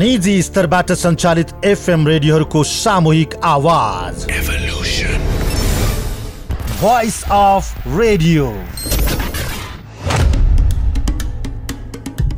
निजी 0.00 0.42
स्तरबाट 0.42 0.90
सञ्चालित 0.92 1.48
एफएम 1.64 2.06
रेडियोहरूको 2.08 2.62
सामूहिक 2.64 3.34
आवाज। 3.44 4.24
भोइस 6.80 7.22
अफ 7.30 7.88
रेडियो 7.88 8.46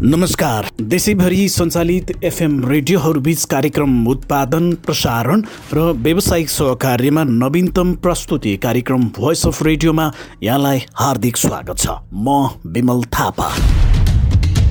नमस्कार। 0.04 0.70
देशैभरि 0.82 1.48
सञ्चालित 1.48 2.10
एफएम 2.24 2.58
रेडियोहरूबीच 2.68 3.44
कार्यक्रम 3.44 4.06
उत्पादन 4.08 4.72
प्रसारण 4.86 5.42
र 5.74 5.90
व्यावसायिक 6.02 6.50
सहकार्यमा 6.50 7.24
नवीनतम 7.24 7.94
प्रस्तुति 8.02 8.56
कार्यक्रम 8.56 9.08
भोइस 9.18 9.46
अफ 9.46 9.62
रेडियोमा 9.62 10.10
यहाँलाई 10.42 10.82
हार्दिक 10.96 11.36
स्वागत 11.36 11.78
छ। 11.78 11.98
म 12.12 12.48
विमल 12.66 13.04
थापा। 13.14 13.50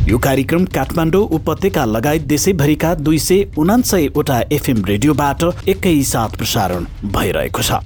यो 0.07 0.18
कार्यक्रम 0.18 0.63
काठमाडौँ 0.75 1.21
उपत्यका 1.36 1.84
लगायत 1.86 2.21
देशैभरिका 2.27 2.93
दुई 2.95 3.17
सय 3.20 3.44
उनान्सयवटा 3.57 4.39
एफएम 4.52 4.84
रेडियोबाट 4.85 5.43
एकैसाथ 5.70 6.38
प्रसारण 6.38 6.85
भइरहेको 7.13 7.62
छ। 7.62 7.80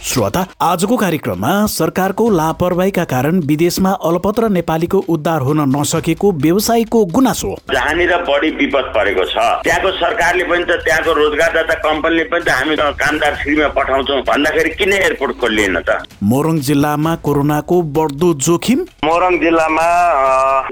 श्रोता 0.00 0.44
आजको 0.62 0.96
कार्यक्रममा 0.96 1.50
सरकारको 1.68 2.28
लापरवाहीका 2.30 3.02
कारण 3.04 3.40
विदेशमा 3.46 3.90
अलपत्र 4.08 4.48
नेपालीको 4.48 4.98
उद्धार 5.08 5.40
हुन 5.40 5.60
नसकेको 5.70 6.30
व्यवसायीको 6.44 7.04
गुनासो। 7.06 7.50
जहाँनिर 7.72 8.16
बढी 8.24 8.50
विपद 8.56 8.88
परेको 8.96 9.24
छ। 9.24 9.36
त्यहाँको 9.64 9.90
सरकारले 9.96 10.44
पनि 10.44 10.64
त 10.64 10.78
त्यहाँको 10.84 11.12
रोजगारदाता 11.12 11.74
कम्पनीले 11.84 12.24
पनि 12.32 12.44
त 12.44 12.48
हामी 12.50 12.76
कामदार 12.76 13.34
फ्रीमा 13.42 13.68
पठाउँछौँ। 13.76 14.20
भन्दाखेरि 14.24 14.70
किन 14.80 14.92
एयरपोर्ट 14.92 15.36
खोलिएन 15.40 15.78
त? 15.80 16.00
मोरङ 16.24 16.58
जिल्लामा 16.64 17.14
कोरोनाको 17.20 17.82
बढ्दो 17.92 18.32
जोखिम? 18.40 18.80
मोरङ 19.04 19.38
जिल्लामा 19.44 19.86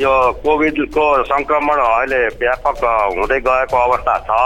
यो 0.01 0.15
कोभिडको 0.41 1.05
संक्रमण 1.29 1.85
अहिले 1.85 2.23
व्यापक 2.41 2.81
हुँदै 3.19 3.41
गएको 3.45 3.77
अवस्था 3.77 4.17
छ। 4.25 4.41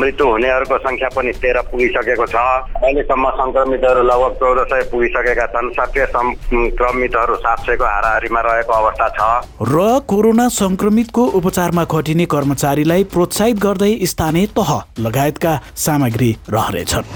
मृत्यु 0.00 0.26
हुनेहरूको 0.26 0.78
संख्या 0.88 1.08
पनि 1.16 1.32
तेह्र 1.44 1.60
पुगिसकेको 1.68 2.26
छ। 2.26 2.36
अहिलेसम्म 2.80 3.30
संक्रमितहरू 3.44 4.04
लगभग 4.06 4.34
चौध 4.40 4.58
सय 4.66 4.82
पुगिसकेका 4.90 5.46
छन्। 5.52 5.70
सक्रिय 5.74 6.06
संक्रमितहरू 6.08 7.34
सात 7.36 7.58
सयको 7.60 7.84
हाराहारीमा 7.84 8.40
रहेको 8.40 8.72
अवस्था 8.72 9.08
छ। 9.10 9.20
र 9.66 9.76
कोरोना 10.08 10.48
संक्रमितको 10.54 11.22
उपचारमा 11.38 11.84
खटिने 11.92 12.26
कर्मचारीलाई 12.26 13.04
प्रोत्साहित 13.12 13.58
गर्दै 13.58 13.92
स्थानीय 14.06 14.46
तह 14.56 14.70
लगायतका 15.00 15.52
सामग्री 15.76 16.30
रहनेछन् 16.50 17.08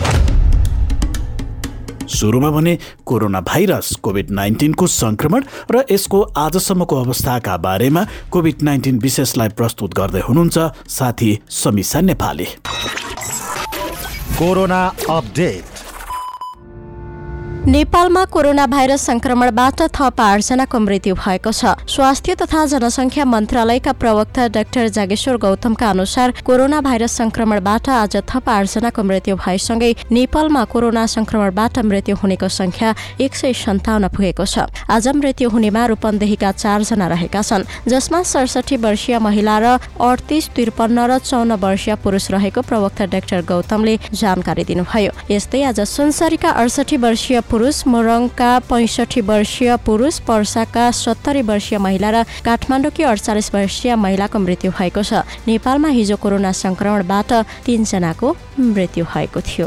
सुरुमा 2.11 2.51
भने 2.51 2.75
कोरोना 3.07 3.41
भाइरस 3.41 3.89
कोभिड 4.03 4.31
नाइन्टिनको 4.31 4.87
संक्रमण 4.87 5.45
र 5.71 5.85
यसको 5.91 6.21
आजसम्मको 6.37 6.97
अवस्थाका 7.01 7.57
बारेमा 7.57 8.03
कोभिड 8.31 8.63
नाइन्टिन 8.63 8.99
विशेषलाई 8.99 9.49
प्रस्तुत 9.55 9.95
गर्दै 9.95 10.21
हुनुहुन्छ 10.21 10.59
साथी 10.91 11.31
समीक्षा 11.49 12.01
नेपाली। 12.01 12.49
Corona 14.39 14.83
update. 15.11 15.80
नेपालमा 17.61 18.25
कोरोना 18.25 18.64
भाइरस 18.66 19.03
संक्रमणबाट 19.06 19.80
थप 19.92 20.20
आठजनाको 20.20 20.78
मृत्यु 20.80 21.14
भएको 21.14 21.50
छ। 21.53 21.77
स्वास्थ्य 21.84 22.34
तथा 22.41 22.64
जनसङ्ख्या 22.66 23.25
मन्त्रालयका 23.25 23.92
प्रवक्ता 23.92 24.47
डाक्टर 24.48 24.89
जागेश्वर 24.89 25.36
गौतमका 25.36 25.91
अनुसार 25.91 26.33
कोरोना 26.41 26.81
भाइरस 26.81 27.12
संक्रमणबाट 27.12 27.88
आज 27.91 28.16
थप 28.16 28.48
आठजनाको 28.48 29.03
मृत्यु 29.05 29.36
भएसँगै 29.36 29.92
नेपालमा 30.08 30.64
कोरोना 30.72 31.05
संक्रमणबाट 31.06 31.78
मृत्यु 31.84 32.16
हुनेको 32.16 32.48
संख्या 32.48 32.94
एक 33.20 33.36
सय 33.36 33.53
सन्ताउन्न 33.53 34.08
पुगेको 34.08 34.44
छ। 34.47 34.64
आज 34.88 35.08
मृत्यु 35.20 35.50
हुनेमा 35.53 35.84
रूपन्देहीका 35.92 36.53
चारजना 36.55 37.08
रहेका 37.12 37.42
छन् 37.42 37.69
जसमा 37.84 38.22
सडसठी 38.25 38.77
वर्षीय 38.81 39.19
महिला 39.20 39.58
र 39.61 39.77
अडतिस 40.00 40.48
त्रिपन्न 40.56 40.98
र 41.12 41.19
चौन्न 41.20 41.61
वर्षीय 41.61 41.94
पुरुष 42.00 42.31
रहेको 42.31 42.61
प्रवक्ता 42.64 43.05
डाक्टर 43.12 43.44
गौतमले 43.44 43.98
जानकारी 44.16 44.64
दिनुभयो। 44.64 45.12
यस्तै 45.28 45.62
आज 45.69 45.81
सुनसरीका 45.84 46.56
अडसठी 46.56 46.97
वर्षीय 46.97 47.41
पुरुष 47.50 47.83
मोरङका 47.87 48.50
पैँसठी 48.71 49.21
वर्षीय 49.27 49.77
पुरुष 49.87 50.19
पर्साका 50.22 50.91
सत्तरी 50.94 51.43
वर्षीय 51.43 51.78
महिला 51.78 52.11
र 52.11 52.22
काठमाडौँकी 52.47 53.03
अडचालिस 53.03 53.55
वर्षीय 53.55 53.94
महिलाको 53.99 54.38
मृत्यु 54.38 54.71
भएको 54.71 55.03
छ। 55.03 55.27
नेपालमा 55.50 55.88
हिजो 55.88 56.16
कोरोना 56.22 56.53
संक्रमणबाट 56.55 57.33
तीनजनाको 57.66 58.28
मृत्यु 58.71 59.05
भएको 59.05 59.41
थियो। 59.43 59.66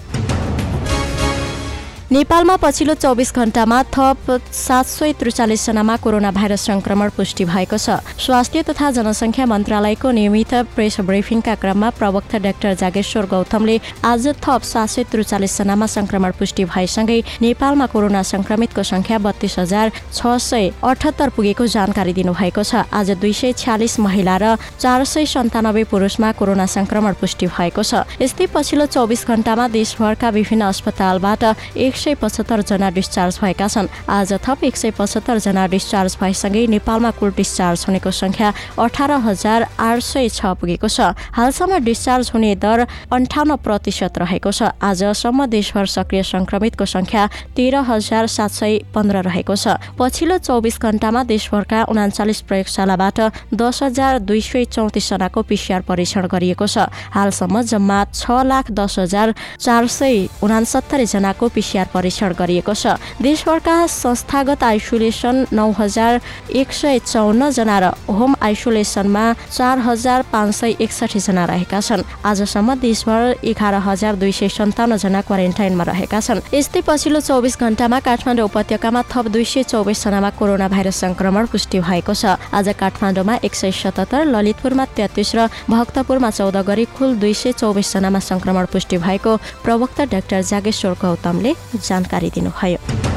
नेपालमा 2.13 2.55
पछिल्लो 2.61 2.93
चौबिस 2.93 3.31
घण्टामा 3.33 3.81
थप 3.89 4.29
सात 4.53 4.85
सय 4.85 5.11
त्रिचालिसजनामा 5.19 5.95
कोरोना 5.97 6.31
भाइरस 6.31 6.61
संक्रमण 6.61 7.09
पुष्टि 7.09 7.45
भएको 7.45 7.77
छ। 7.77 7.89
स्वास्थ्य 8.21 8.61
तथा 8.69 8.89
जनसङ्ख्या 8.93 9.45
मन्त्रालयको 9.49 10.11
नियमित 10.13 10.53
प्रेस 10.75 10.99
ब्रिफिङका 11.09 11.55
क्रममा 11.57 11.89
प्रवक्ता 11.97 12.37
डाक्टर 12.37 12.73
जागेश्वर 12.77 13.25
गौतमले 13.33 13.79
आज 14.05 14.27
थप 14.45 14.61
सात 14.61 14.89
सय 14.89 15.03
त्रिचालिसजनामा 15.09 15.85
संक्रमण 15.87 16.31
पुष्टि 16.37 16.65
भएसँगै 16.69 17.17
नेपालमा 17.41 17.85
कोरोना 17.89 18.21
संक्रमितको 18.21 18.83
संख्या 18.83 19.17
बत्तीस 19.25 19.57
हजार 19.59 19.91
छ 20.13 20.37
सय 20.37 20.69
अठहत्तर 20.83 21.29
पुगेको 21.33 21.65
जानकारी 21.65 22.13
दिनुभएको 22.13 22.63
छ। 22.63 22.85
आज 22.93 23.11
दुई 23.17 23.33
सय 23.33 23.53
छ्यालिस 23.57 23.99
महिला 24.05 24.37
र 24.37 24.53
चार 24.77 25.03
सय 25.07 25.25
सन्तानब्बे 25.33 25.83
पुरुषमा 25.89 26.31
कोरोना 26.37 26.69
संक्रमण 26.77 27.13
पुष्टि 27.17 27.49
भएको 27.57 27.81
छ। 27.81 28.05
यस्तै 28.21 28.51
पछिल्लो 28.53 28.85
चौबिस 28.93 29.25
घण्टामा 29.25 29.67
देशभरका 29.73 30.29
विभिन्न 30.29 30.69
अस्पतालबाट 30.69 31.43
एक 31.73 32.01
सय 32.03 32.15
पचहत्तरजना 32.19 32.89
डिस्चार्ज 32.91 33.39
भएका 33.41 33.67
छन्। 33.67 33.87
आज 34.09 34.33
थप 34.43 34.63
एक 34.63 34.75
सय 34.75 34.91
पचहत्तरजना 34.99 35.67
डिस्चार्ज 35.67 36.17
भएसँगै 36.21 36.65
नेपालमा 36.67 37.11
कुल 37.15 37.31
डिस्चार्ज 37.37 37.85
हुनेको 37.87 38.11
संख्या 38.13 38.53
अठार 38.77 39.11
हजार 39.23 39.67
आठ 39.79 39.99
सय 40.03 40.29
छ 40.29 40.45
पुगेको 40.59 40.87
छ। 40.87 41.15
हालसम्म 41.31 41.77
डिस्चार्ज 41.83 42.31
हुने 42.33 42.55
दर 42.59 42.85
अन्ठाउन्न 43.11 43.55
प्रतिशत 43.63 44.17
रहेको 44.19 44.51
छ। 44.51 44.75
आजसम्म 44.83 45.45
देशभर 45.47 45.85
सक्रिय 45.87 46.23
संक्रमितको 46.25 46.85
संख्या 46.85 47.23
तेह्र 47.55 47.75
हजार 47.87 48.27
सात 48.27 48.51
सय 48.51 48.77
पन्ध्र 48.91 49.21
रहेको 49.23 49.55
छ। 49.55 49.79
पछिल्लो 49.95 50.37
चौबिस 50.43 50.79
घण्टामा 50.81 51.23
देशभरका 51.23 51.83
उनाचालिस 51.87 52.41
प्रयोगशालाबाट 52.49 53.19
दस 53.53 53.83
हजार 53.83 54.19
दुई 54.19 54.41
सय 54.41 54.65
चौतिसजनाको 54.65 55.41
पिसिआर 55.41 55.81
परीक्षण 55.87 56.27
गरिएको 56.27 56.67
छ। 56.67 56.89
हालसम्म 57.15 57.61
जम्मा 57.63 57.99
छ 58.11 58.43
लाख 58.43 58.71
दस 58.73 58.99
हजार 58.99 59.33
चार 59.59 59.87
सय 59.87 60.27
उनासत्तरी 60.43 61.05
जनाको 61.05 61.47
पिसिआर 61.55 61.87
परीक्षण 61.93 62.33
गरिएको 62.33 62.73
छ। 62.73 62.97
देशभरका 63.21 63.75
संस्थागत 63.87 64.63
आइसोलेसन 64.63 65.45
नौ 65.53 65.69
हजार 65.79 66.21
एक 66.51 66.71
सय 66.73 66.99
जना 67.05 67.77
र 67.79 67.85
होम 68.09 68.35
आइसोलेसनमा 68.41 69.25
चार 69.51 69.79
हजार 69.79 70.21
पाँच 70.31 70.55
सय 70.55 70.75
एकसठी 70.81 71.19
जना 71.19 71.45
रहेका 71.45 71.79
छन्। 71.79 72.03
आजसम्म 72.25 72.73
देशभर 72.79 73.35
एघार 73.43 73.75
हजार 73.85 74.15
दुई 74.15 74.31
सय 74.31 74.49
सन्ताउन्न 74.49 74.97
जना 74.97 75.21
क्वारेन्टाइनमा 75.21 75.83
रहेका 75.83 76.19
छन्। 76.19 76.41
यस्तै 76.53 76.81
पछिल्लो 76.87 77.19
चौबिस 77.21 77.57
घण्टामा 77.59 77.99
काठमाडौँ 77.99 78.45
उपत्यकामा 78.45 79.01
थप 79.11 79.27
दुई 79.33 79.45
सय 79.45 79.63
चौबिसजनामा 79.63 80.29
कोरोना 80.39 80.67
भाइरस 80.67 80.97
संक्रमण 80.99 81.45
पुष्टि 81.51 81.79
भएको 81.79 82.13
छ। 82.13 82.37
आज 82.53 82.67
काठमाडौँमा 82.79 83.35
एक 83.43 83.53
सय 83.53 83.71
सतहत्तर 83.73 84.25
ललितपुरमा 84.25 84.85
तेत्तिस 84.97 85.35
र 85.35 85.47
भक्तपुरमा 85.69 86.29
चौध 86.29 86.57
गरी 86.67 86.85
कुल 86.97 87.15
दुई 87.17 87.33
सय 87.33 87.51
चौबिसजनामा 87.53 88.19
संक्रमण 88.21 88.65
पुष्टि 88.73 88.97
भएको 88.97 89.31
प्रवक्ता 89.63 90.03
डाक्टर 90.13 90.41
जागेश्वर 90.41 90.93
गौतमले 91.01 91.51
जानकारी 91.81 92.29
दिनुभयो 92.35 93.12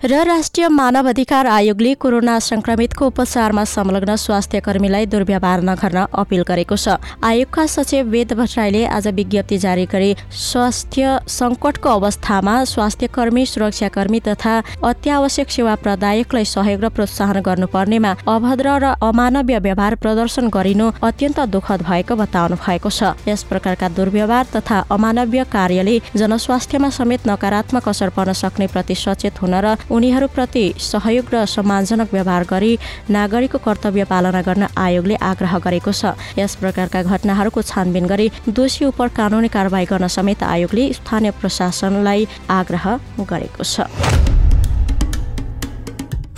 र 0.00 0.22
राष्ट्रिय 0.24 0.68
मानव 0.68 1.08
अधिकार 1.08 1.46
आयोगले 1.46 1.92
कोरोना 2.00 2.38
संक्रमितको 2.40 3.06
उपचारमा 3.06 3.64
संलग्न 3.64 4.14
स्वास्थ्य 4.16 4.60
कर्मीलाई 4.60 5.06
दुर्व्यवहार 5.06 5.60
नगर्न 5.60 6.04
अपिल 6.16 6.42
गरेको 6.48 6.76
छ। 6.76 6.96
आयोगका 7.20 7.66
सचिव 7.68 8.06
वेद 8.08 8.32
भट्टराईले 8.32 8.84
आज 8.88 9.08
विज्ञप्ति 9.10 9.58
जारी 9.60 9.84
गरी 9.86 10.14
स्वास्थ्य 10.32 11.18
सङ्कटको 11.28 11.88
अवस्थामा 11.90 12.54
स्वास्थ्य 12.64 13.06
कर्मी 13.12 13.44
सुरक्षाकर्मी 13.46 14.20
तथा 14.28 14.54
अत्यावश्यक 14.80 15.50
सेवा 15.50 15.74
प्रदायकलाई 15.84 16.44
सहयोग 16.46 16.80
र 16.80 16.88
प्रोत्साहन 16.96 17.40
गर्नुपर्नेमा 17.44 18.14
अभद्र 18.24 18.78
र 18.80 18.94
अमानवीय 19.04 19.58
व्यवहार 19.60 19.94
प्रदर्शन 20.00 20.48
गरिनु 20.48 20.88
अत्यन्त 21.02 21.40
दुःखद 21.52 21.84
भएको 21.84 22.16
बताउनु 22.16 22.56
भएको 22.56 22.90
छ। 22.90 23.12
यस 23.28 23.44
प्रकारका 23.52 23.92
दुर्व्यवहार 24.00 24.46
तथा 24.56 24.80
अमानवीय 24.96 25.44
कार्यले 25.52 26.00
जनस्वास्थ्यमा 26.16 26.90
समेत 26.90 27.28
नकारात्मक 27.28 27.88
असर 27.88 28.16
पर्न 28.16 28.32
सक्ने 28.40 28.66
प्रति 28.72 28.94
सचेत 28.96 29.44
हुन 29.44 29.60
र 29.60 29.76
उनीहरूप्रति 29.90 30.64
सहयोग 30.80 31.34
र 31.34 31.44
सम्मानजनक 31.46 32.12
व्यवहार 32.12 32.44
गरी 32.50 32.72
नागरिकको 33.10 33.58
कर्तव्य 33.58 34.04
पालना 34.04 34.42
गर्न 34.42 34.66
आयोगले 34.76 35.14
आग्रह 35.22 35.58
गरेको 35.58 35.92
छ। 35.92 36.14
यस 36.38 36.54
प्रकारका 36.62 37.02
घटनाहरूको 37.02 37.62
छानबिन 37.62 38.06
गरी 38.06 38.30
दोषी 38.50 38.84
उप 38.84 39.02
कानुनी 39.16 39.48
कारवाही 39.48 39.86
गर्न 39.86 40.06
समेत 40.08 40.42
आयोगले 40.44 40.92
स्थानीय 40.92 41.30
प्रशासनलाई 41.40 42.28
आग्रह 42.50 42.86
गरेको 43.22 43.64
छ। 43.64 44.39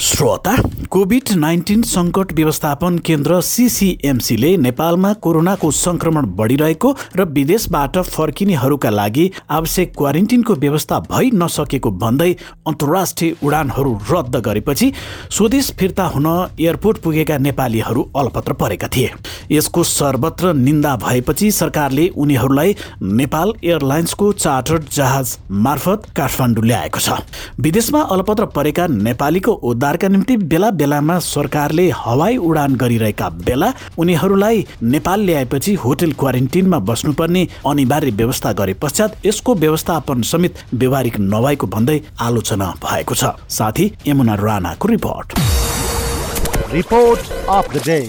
श्रोता 0.03 0.55
कोभिड 0.91 1.29
नाइन्टिन 1.39 1.83
सङ्कट 1.83 2.33
व्यवस्थापन 2.33 2.97
केन्द्र 3.07 3.41
सिसिएमसीले 3.41 4.57
नेपालमा 4.57 5.13
कोरोनाको 5.25 5.71
संक्रमण 5.71 6.27
बढिरहेको 6.37 6.91
र 7.17 7.25
विदेशबाट 7.29 7.99
फर्किनेहरूका 8.09 8.91
लागि 8.91 9.31
आवश्यक 9.51 9.93
क्वारेन्टिनको 9.97 10.55
व्यवस्था 10.55 10.99
भइ 11.11 11.31
नसकेको 11.35 11.91
भन्दै 12.03 12.31
अन्तर्राष्ट्रिय 12.67 13.35
उडानहरू 13.43 13.93
रद्द 14.11 14.37
गरेपछि 14.47 14.93
स्वदेश 15.31 15.71
फिर्ता 15.79 16.07
हुन 16.15 16.27
एयरपोर्ट 16.61 16.99
पुगेका 16.99 17.39
नेपालीहरू 17.39 18.03
अलपत्र 18.17 18.53
परेका 18.55 18.89
थिए। 18.97 19.11
यसको 19.53 19.85
सर्वत्र 19.85 20.53
निन्दा 20.57 20.97
भएपछि 20.97 21.51
सरकारले 21.53 22.09
उनीहरूलाई 22.17 22.77
नेपाल 23.21 23.55
एयरलाइन्सको 23.65 24.33
चार्टर्ड 24.41 24.91
जहाज 24.91 25.37
मार्फत 25.69 26.11
काठमाडौँ 26.17 26.67
ल्याएको 26.67 26.99
छ। 26.99 27.23
विदेशमा 27.61 28.03
अलपत्र 28.11 28.47
परेका 28.59 28.87
नेपालीको 29.01 29.59
उद्धारका 29.93 30.09
निम्ति 30.09 30.37
बेला 30.49 30.71
बेलामा 30.73 31.19
सरकारले 31.21 31.85
हवाई 31.95 32.37
उडान 32.41 32.75
गरिरहेका 32.81 33.29
बेला 33.45 33.69
उनीहरूलाई 34.01 34.65
नेपाल 34.83 35.21
ल्याएपछि 35.21 35.75
होटल 35.85 36.13
क्वारेन्टिनमा 36.17 36.79
बस्नुपर्ने 36.89 37.43
अनिवार्य 37.69 38.11
व्यवस्था 38.17 38.53
गरे 38.57 38.75
पश्चात 38.81 39.27
यसको 39.27 39.55
व्यवस्थापन 39.55 40.23
समेत 40.25 40.65
व्यवहारिक 40.75 41.21
नभएको 41.21 41.67
भन्दै 41.69 42.01
आलोचना 42.21 42.73
भएको 42.81 43.15
छ। 43.15 43.37
साथी 43.53 43.93
यमुना 44.07 44.35
राणाको 44.41 44.89
report. 44.89 45.39
Report 46.73 47.21
of 47.53 47.75
the 47.75 47.85
day. 47.87 48.01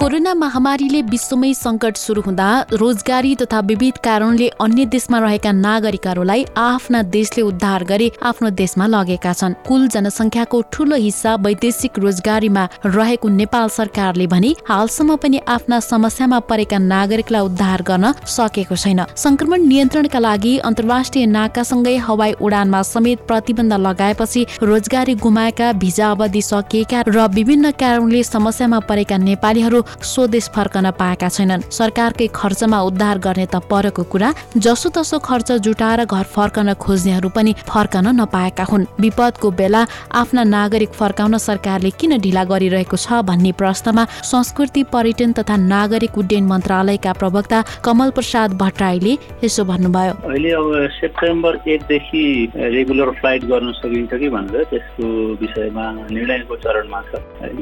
Corona 0.00 0.32
महामारीले 0.34 1.00
विश्वमै 1.12 1.48
सङ्कट 1.54 1.96
सुरु 1.96 2.20
हुँदा 2.26 2.44
रोजगारी 2.80 3.34
तथा 3.40 3.58
विविध 3.70 3.96
कारणले 4.04 4.46
अन्य 4.64 4.84
देशमा 4.92 5.18
रहेका 5.20 5.50
नागरिकहरूलाई 5.54 6.44
आफ्ना 6.56 7.02
देशले 7.16 7.42
उद्धार 7.42 7.84
गरी 7.90 8.08
आफ्नो 8.30 8.50
देशमा 8.60 8.86
लगेका 8.86 9.32
छन्। 9.40 9.54
कुल 9.66 9.82
जनसङ्ख्याको 9.94 10.60
ठूलो 10.72 10.96
हिस्सा 10.96 11.34
वैदेशिक 11.46 11.98
रोजगारीमा 12.04 12.62
रहेको 12.86 13.28
नेपाल 13.40 13.68
सरकारले 13.76 14.26
भने 14.26 14.54
हालसम्म 14.70 15.16
पनि 15.22 15.40
आफ्ना 15.56 15.80
समस्यामा 15.88 16.38
परेका 16.48 16.78
नागरिकलाई 16.86 17.44
उद्धार 17.50 17.82
गर्न 17.90 18.12
सकेको 18.36 18.76
छैन। 18.76 19.04
संक्रमण 19.16 19.68
नियन्त्रणका 19.68 20.18
लागि 20.18 20.54
अन्तर्राष्ट्रिय 20.70 21.26
नाकासँगै 21.36 21.96
हवाई 22.08 22.32
उडानमा 22.40 22.82
समेत 22.94 23.26
प्रतिबन्ध 23.28 23.72
लगाएपछि 23.86 24.46
रोजगारी 24.64 25.14
गुमाएका 25.26 25.70
भिजा 25.84 26.10
अवधि 26.10 26.42
सकिएका 26.50 27.04
र 27.12 27.28
विभिन्न 27.36 27.76
कारणले 27.84 28.24
समस्यामा 28.32 28.80
परेका 28.88 29.22
नेपालीहरू 29.28 29.84
स्वदेश 30.04 30.48
फर्कन 30.54 30.90
पाएका 30.92 31.28
छैनन्। 31.28 31.66
सरकारकै 31.70 32.26
खर्चमा 32.34 32.80
उद्धार 32.82 33.18
गर्ने 33.18 33.46
त 33.46 33.62
परेको 33.70 34.02
कुरा 34.04 34.32
जसोतसो 34.56 35.18
खर्च 35.20 35.52
जुटाएर 35.60 36.04
घर 36.04 36.24
फर्कन 36.30 36.72
खोज्नेहरू 36.74 37.28
पनि 37.28 37.52
फर्कन 37.68 38.06
नपाएका 38.20 38.64
हुन्। 38.64 38.86
विपदको 39.00 39.50
बेला 39.50 39.86
आफ्ना 40.12 40.42
नागरिक 40.46 40.92
फर्काउन 40.92 41.38
सरकारले 41.40 41.90
किन 41.90 42.18
ढिला 42.20 42.44
गरिरहेको 42.44 42.96
छ 42.96 43.20
भन्ने 43.24 43.52
प्रश्नमा 43.54 44.04
संस्कृति 44.24 44.82
पर्यटन 44.92 45.32
तथा 45.32 45.56
नागरिक 45.56 46.18
उड्डयन 46.18 46.44
मन्त्रालयका 46.46 47.12
प्रवक्ता 47.12 47.62
कमल 47.84 48.10
प्रसाद 48.10 48.54
भट्टराईले 48.60 49.16
यसो 49.44 49.64
भन्नुभयो। 49.64 50.12
अहिले 50.24 50.50
अब 50.52 50.66
सेप्टेम्बर 51.00 51.58
एकदेखि 51.68 52.22
रेगुलर 52.56 53.10
फ्लाइट 53.20 53.44
गर्न 53.44 53.72
सकिन्छ 53.80 54.12
कि 54.12 54.28
भनेर 54.28 54.64
त्यसको 54.70 55.06
विषयमा 55.40 55.86
निर्णयको 56.10 56.56
चरणमा 56.56 57.00
छ। 57.08 57.20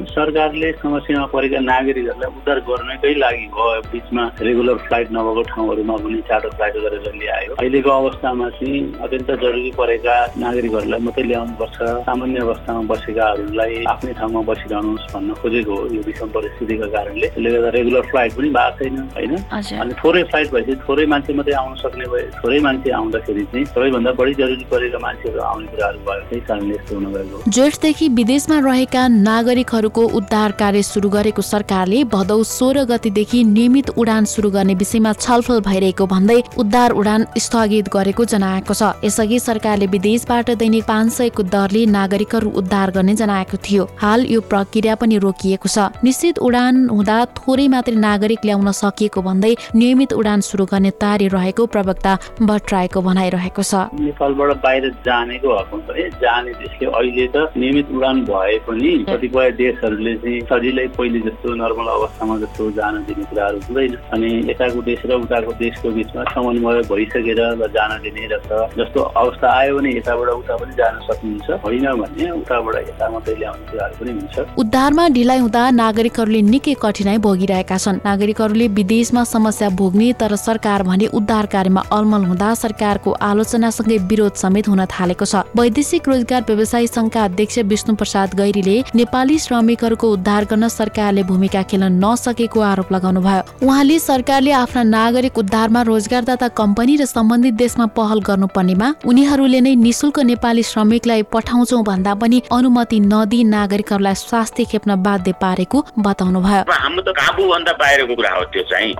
सरकारले 0.09 0.71
समस्यामा 0.81 1.25
परेका 1.33 1.59
नागरिकहरू 1.59 2.18
नागरिकहरूलाई 2.19 2.37
उद्धार 2.39 2.59
गर्नकै 2.67 3.13
लागि 3.15 3.45
हो। 3.53 3.65
बिचमा 3.91 4.23
रेगुलर 4.41 4.77
फ्लाइट 4.87 5.07
नभएको 5.11 5.41
ठाउँहरूमा 5.49 5.95
पनि 6.03 6.21
चार्टर 6.27 6.49
फ्लाइट 6.57 6.75
गरेर 6.83 7.05
ल्यायो। 7.15 7.53
अहिलेको 7.59 7.89
अवस्थामा 7.89 8.49
चाहिँ 8.49 8.79
अत्यन्त 9.03 9.31
जरुरी 9.41 9.71
परेका 9.79 10.15
नागरिकहरूलाई 10.43 10.99
मात्रै 10.99 11.23
ल्याउनुपर्छ। 11.29 11.77
सामान्य 12.07 12.39
अवस्थामा 12.39 12.81
बसेकाहरूलाई 12.91 13.83
आफ्नै 13.93 14.13
ठाउँमा 14.19 14.41
बसिरहनुहोस् 14.49 15.07
भन्न 15.13 15.29
खोजेको 15.41 15.73
हो 15.75 15.85
यो 15.95 16.01
विषम 16.07 16.29
परिस्थितिको 16.35 16.87
कारणले। 16.95 17.27
त्यसले 17.29 17.49
गर्दा 17.55 17.69
रेगुलर 17.77 18.03
फ्लाइट 18.11 18.31
पनि 18.35 18.49
भएको 18.49 18.77
छैन 18.79 18.97
होइन? 19.15 19.33
अनि 19.81 19.93
थोरै 20.01 20.23
फ्लाइट 20.29 20.47
भएपछि 20.53 20.75
थोरै 20.87 21.05
मान्छे 21.13 21.33
मात्रै 21.39 21.55
आउन 21.55 21.73
सक्ने 21.83 22.05
भए 22.11 22.23
थोरै 22.39 22.59
मान्छे 22.67 22.89
आउँदाखेरि 22.99 23.43
चाहिँ 23.51 23.65
सबैभन्दा 23.65 24.11
बढी 24.19 24.33
जरुरी 24.39 24.65
परेका 24.71 24.99
मान्छेहरू 24.99 25.39
आउने 25.39 25.67
कुराहरू 25.71 25.99
भयो 26.07 26.21
त्यही 26.29 26.41
कारणले 26.49 26.75
यस्तो 26.75 26.95
हुन 26.95 27.05
गएको 27.13 27.51
जेठदेखि 27.55 28.07
विदेशमा 28.19 28.57
रहेका 28.67 29.07
नागरिकहरूको 29.07 30.03
उद्धार 30.19 30.51
कार्य 30.59 30.81
सुरु 30.83 31.09
गरेको 31.09 31.41
सरकारले 31.49 32.03
भदौ 32.09 32.41
सोह्र 32.45 32.83
गतिदेखि 32.85 33.43
नियमित 33.45 33.89
उडान 33.97 34.25
सुरु 34.25 34.49
गर्ने 34.51 34.73
विषयमा 34.75 35.13
छलफल 35.15 35.59
भइरहेको 35.61 36.05
भन्दै 36.07 36.37
उद्धार 36.57 36.91
उडान 36.93 37.25
स्थगित 37.37 37.89
गरेको 37.93 38.25
जनाएको 38.25 38.73
छ। 38.73 38.91
यसअघि 39.03 39.39
सरकारले 39.39 39.87
विदेशबाट 39.87 40.49
दैनिक 40.59 40.83
पाँच 40.85 41.11
सयको 41.13 41.43
दरले 41.49 41.85
नागरिकहरू 41.87 42.49
उद्धार 42.61 42.91
गर्ने 42.91 43.15
जनाएको 43.15 43.57
थियो। 43.59 43.83
हाल 43.99 44.25
यो 44.27 44.41
प्रक्रिया 44.49 44.95
पनि 44.95 45.17
रोकिएको 45.19 45.69
छ। 45.69 45.89
निश्चित 46.03 46.39
उडान 46.39 46.87
हुँदा 46.89 47.17
थोरै 47.37 47.67
मात्रै 47.69 47.95
नागरिक 47.97 48.45
ल्याउन 48.45 48.71
सकिएको 48.73 49.21
भन्दै 49.21 49.53
नियमित 49.75 50.13
उडान 50.13 50.41
सुरु 50.41 50.65
गर्ने 50.65 50.91
तयारी 50.97 51.27
रहेको 51.29 51.65
प्रवक्ता 51.73 52.17
भट्टराईको 52.41 53.01
भनाइरहेको 53.01 53.63
छ। 53.63 53.73
नेपालबाट 53.99 54.55
बाहिर 54.63 54.89
जानेको 55.05 55.49
हकमा 55.57 56.07
जाने 56.21 56.53
देशले 56.59 56.85
अहिले 56.89 57.27
त 57.35 57.37
नियमित 57.57 57.91
उडान 57.91 58.23
भए 58.25 58.57
पनि 58.67 58.91
कतिपय 59.09 59.51
देशहरूले 59.59 60.15
चाहिँ 60.23 60.41
सजिलै 60.49 60.87
पहिले 60.97 61.19
जस्तो 61.27 61.55
नर्मल 61.55 61.88
अवस्थामा 61.89 62.37
जस्तो 62.39 62.69
जान 62.77 62.93
दिने 63.07 63.23
कुराहरू 63.29 63.59
हुँदैन। 63.67 63.93
अनि 64.13 64.29
यताको 64.49 64.81
देश 64.81 65.01
र 65.05 65.11
उताको 65.23 65.51
देशको 65.59 65.89
बिचमा 65.97 66.23
समन्वय 66.33 66.81
भइसकेर 66.89 67.41
जान 67.75 67.91
दिने 68.03 68.27
र 68.31 68.39
जस्तो 68.77 68.99
अवस्था 69.21 69.47
आयो 69.59 69.77
भने 69.77 69.89
यताबाट 69.97 70.29
उता 70.29 70.55
पनि 70.57 70.73
जान 70.79 70.93
सक्नुहुन्छ। 71.07 71.47
होइन 71.65 71.85
भने 72.01 72.29
उताबाट 72.31 72.75
यता 72.89 73.09
मात्रै 73.09 73.35
ल्याउने 73.39 73.65
कुराहरू 73.71 73.95
पनि 73.99 74.11
हुन्छ। 74.11 74.35
उद्धारमा 74.59 75.07
ढिलाइ 75.17 75.39
हुँदा 75.39 75.63
नागरिकहरूले 75.79 76.41
निकै 76.49 76.73
कठिनाई 76.81 77.17
भोगिरहेका 77.25 77.77
छन्। 77.77 78.01
नागरिकहरूले 78.05 78.67
विदेशमा 78.79 79.23
समस्या 79.25 79.69
भोग्ने 79.79 80.11
तर 80.21 80.35
सरकार 80.37 80.83
भने 80.83 81.07
उद्धार 81.13 81.45
कार्यमा 81.53 81.81
अलमल 81.91 82.23
हुँदा 82.25 82.53
सरकारको 82.55 83.11
आलोचनासँगै 83.21 83.97
विरोध 84.09 84.33
समेत 84.35 84.67
हुन 84.67 84.85
थालेको 84.87 85.25
छ। 85.25 85.43
वैदेशिक 85.55 86.07
रोजगार 86.09 86.43
व्यवसायी 86.49 86.87
संघका 86.89 87.23
अध्यक्ष 87.23 87.57
विष्णु 87.69 87.95
प्रसाद 87.95 88.35
गैरीले 88.35 88.77
नेपाली 88.95 89.37
श्रमिकहरूको 89.39 90.07
उद्धार 90.09 90.45
गर्न 90.45 90.67
सरकारले 90.69 91.23
भूमिका 91.23 91.61
खेल्न 91.79 92.03
नसकेको 92.03 92.59
आरोप 92.61 92.91
लगाउनु 92.91 93.21
भयो 93.21 93.41
उहाँले 93.63 93.97
सरकारले 93.99 94.51
आफ्ना 94.51 94.83
नागरिक 94.83 95.37
उद्धारमा 95.37 95.81
रोजगारदाता 95.89 96.47
कम्पनी 96.59 96.95
र 96.97 97.05
सम्बन्धित 97.07 97.53
देशमा 97.53 97.85
पहल 97.95 98.19
गर्नुपर्नेमा 98.27 98.87
उनीहरूले 99.05 99.61
नै 99.61 99.75
निशुल्क 99.79 100.19
नेपाली 100.31 100.63
श्रमिकलाई 100.63 101.23
पठाउँछौ 101.33 101.81
भन्दा 101.89 102.13
पनि 102.21 102.41
अनुमति 102.51 102.99
नदिई 102.99 103.43
नागरिकहरूलाई 103.55 104.15
स्वास्थ्य 104.23 104.65
खेप्न 104.71 104.95
बाध्य 104.99 105.33
पारेको 105.41 105.83
बताउनु 105.99 106.39
भयो 106.43 106.63
हाम्रो 106.69 107.01
त 107.07 107.15
काबुभन्दा 107.15 107.73
बाहिरको 107.79 108.15
कुरा 108.15 108.31
हो 108.35 108.43
त्यो 108.51 108.63
चाहिँ। 108.71 108.91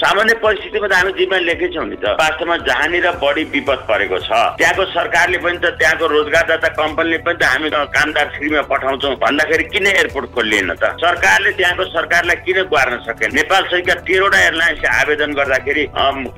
सामान्य 0.00 0.34
परिस्थितिमा 0.44 0.88
त 0.88 0.92
हामी 0.94 1.12
जिम्मा 1.18 1.38
लेखेछौँ 1.48 1.86
नि 1.92 1.96
त। 2.00 2.16
वास्तवमा 2.20 2.56
जहाँनिर 2.68 3.06
बढी 3.20 3.44
विपद 3.52 3.80
परेको 3.90 4.18
छ। 4.24 4.30
त्यहाँको 4.58 4.84
सरकारले 4.96 5.38
पनि 5.44 5.58
त 5.60 5.76
त्यहाँको 5.76 6.04
रोजगारदाता 6.16 6.68
कम्पनीले 6.80 7.18
पनि 7.26 7.36
त 7.36 7.42
हामी 7.52 7.68
कामदार 7.96 8.26
फ्रीमा 8.36 8.62
पठाउँछौँ। 8.72 9.14
भन्दाखेरि 9.24 9.64
किन 9.72 9.86
एयरपोर्ट 9.86 10.26
खोलिएन 10.34 10.72
त? 10.80 10.84
सरकारले 11.04 11.50
त्यहाँको 11.58 11.84
सरकार 11.96 12.13
सरकारलाई 12.14 12.36
किन 12.46 12.58
गुहार्न 12.70 12.98
सकेन? 13.02 13.30
नेपाल 13.34 13.62
सहितका 13.70 13.94
तेह्रवटा 14.06 14.38
एयरलाइन्सले 14.38 14.88
आवेदन 15.02 15.30
गर्दाखेरि 15.34 15.84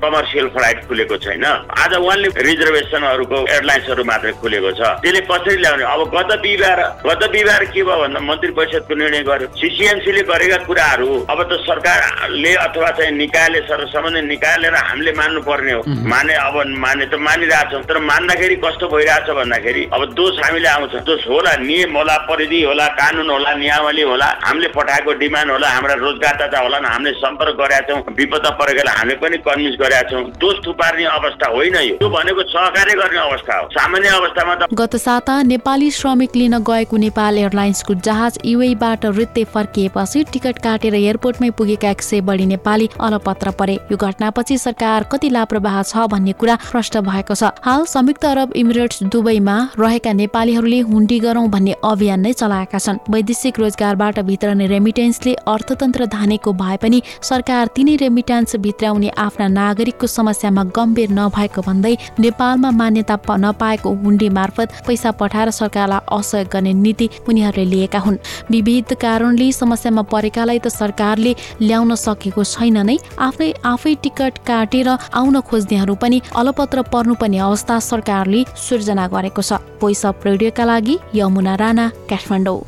कमर्सियल 0.01 0.47
फ्लाइट 0.57 0.77
खुलेको 0.89 1.17
छैन। 1.21 1.45
आज 1.77 1.93
उहाँले 1.93 2.27
रिजर्भेसनहरूको 2.33 3.37
एयरलाइन्सहरू 3.45 4.03
मात्रै 4.09 4.31
खुलेको 4.41 4.71
छ। 4.73 4.81
त्यसले 5.05 5.21
कसरी 5.29 5.57
ल्याउने? 5.61 5.83
अब 5.85 6.01
गत 6.09 6.31
बिहिबार 6.41 6.79
गत 7.05 7.21
बिहिबार 7.29 7.63
के 7.69 7.81
भयो 7.85 7.97
भन्दा 8.01 8.19
मन्त्री 8.25 8.51
परिषदको 8.57 8.93
निर्णय 8.97 9.21
गर्यो। 9.29 9.47
सिसिएमसीले 9.53 10.21
गरेका 10.25 10.57
कुराहरू 10.65 11.09
अब 11.29 11.39
त 11.45 11.51
सरकारले 11.69 12.53
अथवा 12.65 12.89
चाहिँ 12.97 13.11
निकायले 13.21 13.59
सर 13.69 13.85
सम्बन्धित 13.93 14.25
निकायले 14.33 14.67
र 14.73 14.75
हामीले 14.81 15.11
मान्नु 15.13 15.41
पर्ने 15.45 15.73
हो 15.77 15.81
माने 15.85 16.33
अब 16.41 16.55
माने 16.73 17.05
त 17.05 17.21
मानिरहेछौँ 17.21 17.83
तर 17.85 17.97
मान्दाखेरि 18.01 18.55
कस्तो 18.65 18.85
भइरहेछ 18.89 19.29
भन्दाखेरि 19.29 19.83
अब 19.93 20.01
दोष 20.17 20.35
हामीले 20.41 20.69
आउँछ। 20.73 20.93
दोष 21.05 21.21
होला 21.29 21.53
नियम 21.61 21.93
होला 21.97 22.17
परिधि 22.25 22.63
होला 22.65 22.85
कानुन 22.97 23.29
होला 23.29 23.53
नियमावली 23.61 24.01
होला। 24.01 24.27
हामीले 24.41 24.67
पठाएको 24.73 25.11
डिमान्ड 25.21 25.51
होला। 25.51 25.66
हाम्रा 25.67 25.93
रोजगारदाता 25.97 26.59
होला 26.59 26.77
हामीले 26.87 27.13
सम्पर्क 27.17 27.55
गरेका 27.59 27.81
छौँ 27.87 28.15
विपद 28.17 28.45
परेकोलाई 28.59 28.95
हामीले 28.97 29.15
पनि 29.17 29.37
कन्भिन्स 29.47 29.75
गरेका 29.81 30.01
छौँ। 30.09 30.23
दोष 30.37 30.55
थुपार्ने 30.65 31.05
अवस्था 31.07 31.47
होइन 31.53 31.75
यो। 31.77 32.09
भनेको 32.09 32.43
सहकार्य 32.47 32.93
गर्ने 32.95 33.19
अवस्था 33.19 33.59
हो। 33.59 33.67
सामान्य 33.71 34.09
अवस्थामा 34.17 34.55
त 34.55 34.67
गत 34.73 34.95
साता 34.97 35.41
नेपाली 35.43 35.89
श्रमिक 35.91 36.35
लिन 36.35 36.57
गएको 36.63 36.97
नेपाल 36.97 37.37
एयरलाइन्सको 37.37 37.93
जहाज 38.01 38.39
युएबाट 38.45 39.05
वृत्ते 39.17 39.43
फर्किएपछि 39.53 40.23
टिकट 40.33 40.57
काटेर 40.63 40.95
एयरपोर्टमै 40.95 41.49
पुगेका 41.57 41.89
एक 41.89 42.01
सय 42.01 42.21
बढी 42.21 42.45
नेपाली 42.47 42.89
अलपत्र 42.99 43.51
परे। 43.59 43.75
यो 43.91 43.97
घटनापछि 43.97 44.57
सरकार 44.57 45.03
कति 45.11 45.29
लापरवाह 45.29 45.81
छ 45.83 46.07
भन्ने 46.07 46.33
कुरा 46.33 46.55
प्रष्ट 46.71 46.97
भएको 47.03 47.35
छ। 47.35 47.51
हाल 47.63 47.85
संयुक्त 47.87 48.25
अरब 48.25 48.53
इमिरेट्स 48.55 49.03
दुबईमा 49.05 49.57
रहेका 49.79 50.13
नेपालीहरूले 50.13 50.79
हुन्डी 50.89 51.19
गरौं 51.19 51.45
भन्ने 51.51 51.75
अभियान 51.83 52.19
नै 52.21 52.33
चलाएका 52.33 52.79
छन्। 52.79 52.99
वैदेशिक 53.09 53.59
रोजगारबाट 53.59 54.19
भित्रने 54.27 54.67
रेमिटेन्सले 54.67 55.33
अर्थतन्त्र 55.57 56.05
धानेको 56.07 56.53
भए 56.53 56.77
पनि 56.81 57.01
सरकार 57.21 57.67
तिनै 57.75 57.95
रेमिटान्स 57.97 58.55
भित्राउने 58.65 59.09
आफ्ना 59.17 59.47
नागरिकको 59.53 60.07
समस्यामा 60.09 60.63
गम्भीर 60.77 61.11
नभएको 61.11 61.61
भन्दै 61.67 61.95
नेपालमा 62.19 62.71
मान्यता 62.79 63.17
नपाएको 63.37 63.93
हुन्डी 64.03 64.29
मार्फत 64.31 64.73
पैसा 64.87 65.11
पठाएर 65.19 65.49
सरकारलाई 65.51 66.05
असहयोग 66.17 66.49
गर्ने 66.53 66.73
नीति 66.75 67.09
उनीहरूले 67.29 67.65
लिएका 67.65 67.99
हुन्। 67.99 68.17
विविध 68.51 68.93
कारणले 69.01 69.51
समस्यामा 69.53 70.01
परेकालाई 70.13 70.59
त 70.59 70.67
सरकारले 70.71 71.35
ल्याउन 71.61 71.95
सकेको 71.97 72.43
छैन 72.45 72.77
नै। 72.87 72.97
आफ्नै 73.19 73.49
आफै 73.65 73.93
टिकट 74.03 74.37
काटेर 74.47 74.89
आउन 74.89 75.39
खोज्नेहरू 75.49 75.95
पनि 76.01 76.21
अलपत्र 76.35 76.81
पर्नुपर्ने 76.93 77.39
अवस्था 77.39 77.79
सरकारले 77.81 78.45
सृजना 78.57 79.07
गरेको 79.07 79.41
छ। 79.41 79.61
पैसा 79.81 80.09
रेडियोका 80.25 80.63
लागि 80.65 80.95
यमुना 81.15 81.53
राणा 81.55 81.85
काठमाडौँ। 82.09 82.59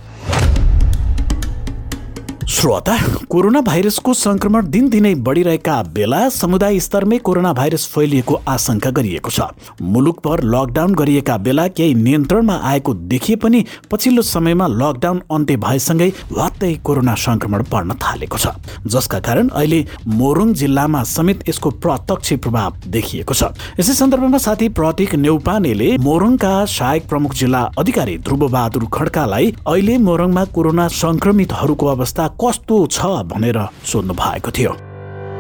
श्रोता 2.50 2.96
कोरोना 3.30 3.60
भाइरसको 3.62 4.14
संक्रमण 4.14 4.70
दिनदिनै 4.70 5.14
बढिरहेका 5.26 5.74
बेला 5.94 6.20
समुदाय 6.30 6.80
स्तरमै 6.80 7.18
कोरोना 7.18 7.52
भाइरस 7.54 7.86
फैलिएको 7.88 8.40
आशंका 8.50 8.90
गरिएको 8.90 9.30
छ। 9.30 9.42
मुलुकभर 9.88 10.44
लकडाउन 10.46 10.96
गरिएका 10.96 11.36
बेला 11.40 11.68
केही 11.70 11.94
नियन्त्रणमा 11.96 12.56
आएको 12.70 12.94
देखिए 13.12 13.36
पनि 13.36 13.64
पछिल्लो 13.92 14.22
समयमा 14.22 14.68
लकडाउन 14.68 15.22
अन्त्य 15.32 15.58
भएसँगै 15.58 16.10
वात्तै 16.32 16.74
कोरोना 16.84 17.16
संक्रमण 17.18 17.64
बढ्न 17.72 17.98
थालेको 18.02 18.38
छ। 18.38 18.48
जसका 18.88 19.20
कारण 19.20 19.50
अहिले 19.54 19.86
मोरङ 20.16 20.54
जिल्लामा 20.56 21.04
समेत 21.06 21.48
यसको 21.50 21.70
प्रत्यक्ष 21.86 22.34
प्रभाव 22.42 22.82
देखिएको 22.90 23.34
छ। 23.34 23.54
यसै 23.80 23.94
सन्दर्भमा 23.94 24.38
साथी 24.40 24.70
प्रतीक 24.82 25.16
नेउपानेले 25.22 25.92
मोरङका 26.02 26.56
सहायक 26.72 27.08
प्रमुख 27.08 27.36
जिल्ला 27.36 27.62
अधिकारी 27.78 28.18
ध्रुव 28.26 28.48
बहादुर 28.50 28.90
खड्कालाई 28.94 29.54
अहिले 29.68 29.98
मोरङमा 30.10 30.46
कोरोना 30.58 30.88
संक्रमितहरूको 30.98 31.94
अवस्था 31.96 32.28
कस्तो 32.42 32.76
छ 32.88 33.06
भनेर 33.32 33.58
सोध्नु 33.84 34.14
भएको 34.14 34.52
थियो। 34.52 34.89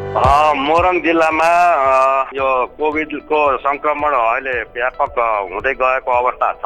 मोरङ 0.10 1.00
जिल्लामा 1.01 1.48
यो 2.34 2.46
कोभिडको 2.78 3.39
संक्रमण 3.62 4.13
अहिले 4.13 4.54
व्यापक 4.74 5.20
हुँदै 5.54 5.74
गएको 5.82 6.12
अवस्था 6.12 6.50
छ। 6.62 6.66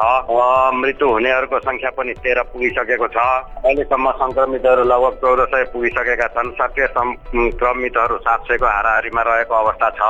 मृत्यु 0.74 1.08
हुनेहरूको 1.08 1.58
संख्या 1.60 1.90
पनि 1.92 2.12
तेह्र 2.24 2.42
पुगिसकेको 2.52 3.06
छ। 3.06 3.16
अहिलेसम्म 3.60 4.10
संक्रमितहरू 4.22 4.84
लगभग 4.84 5.14
चौध 5.20 5.40
सय 5.52 5.64
पुगिसकेका 5.72 6.26
छन्। 6.32 6.52
सक्रिय 6.56 6.86
संक्रमितहरू 6.96 8.16
सात 8.24 8.40
सयको 8.48 8.66
हाराहारीमा 8.66 9.22
रहेको 9.28 9.54
अवस्था 9.54 9.90
छ। 9.92 10.00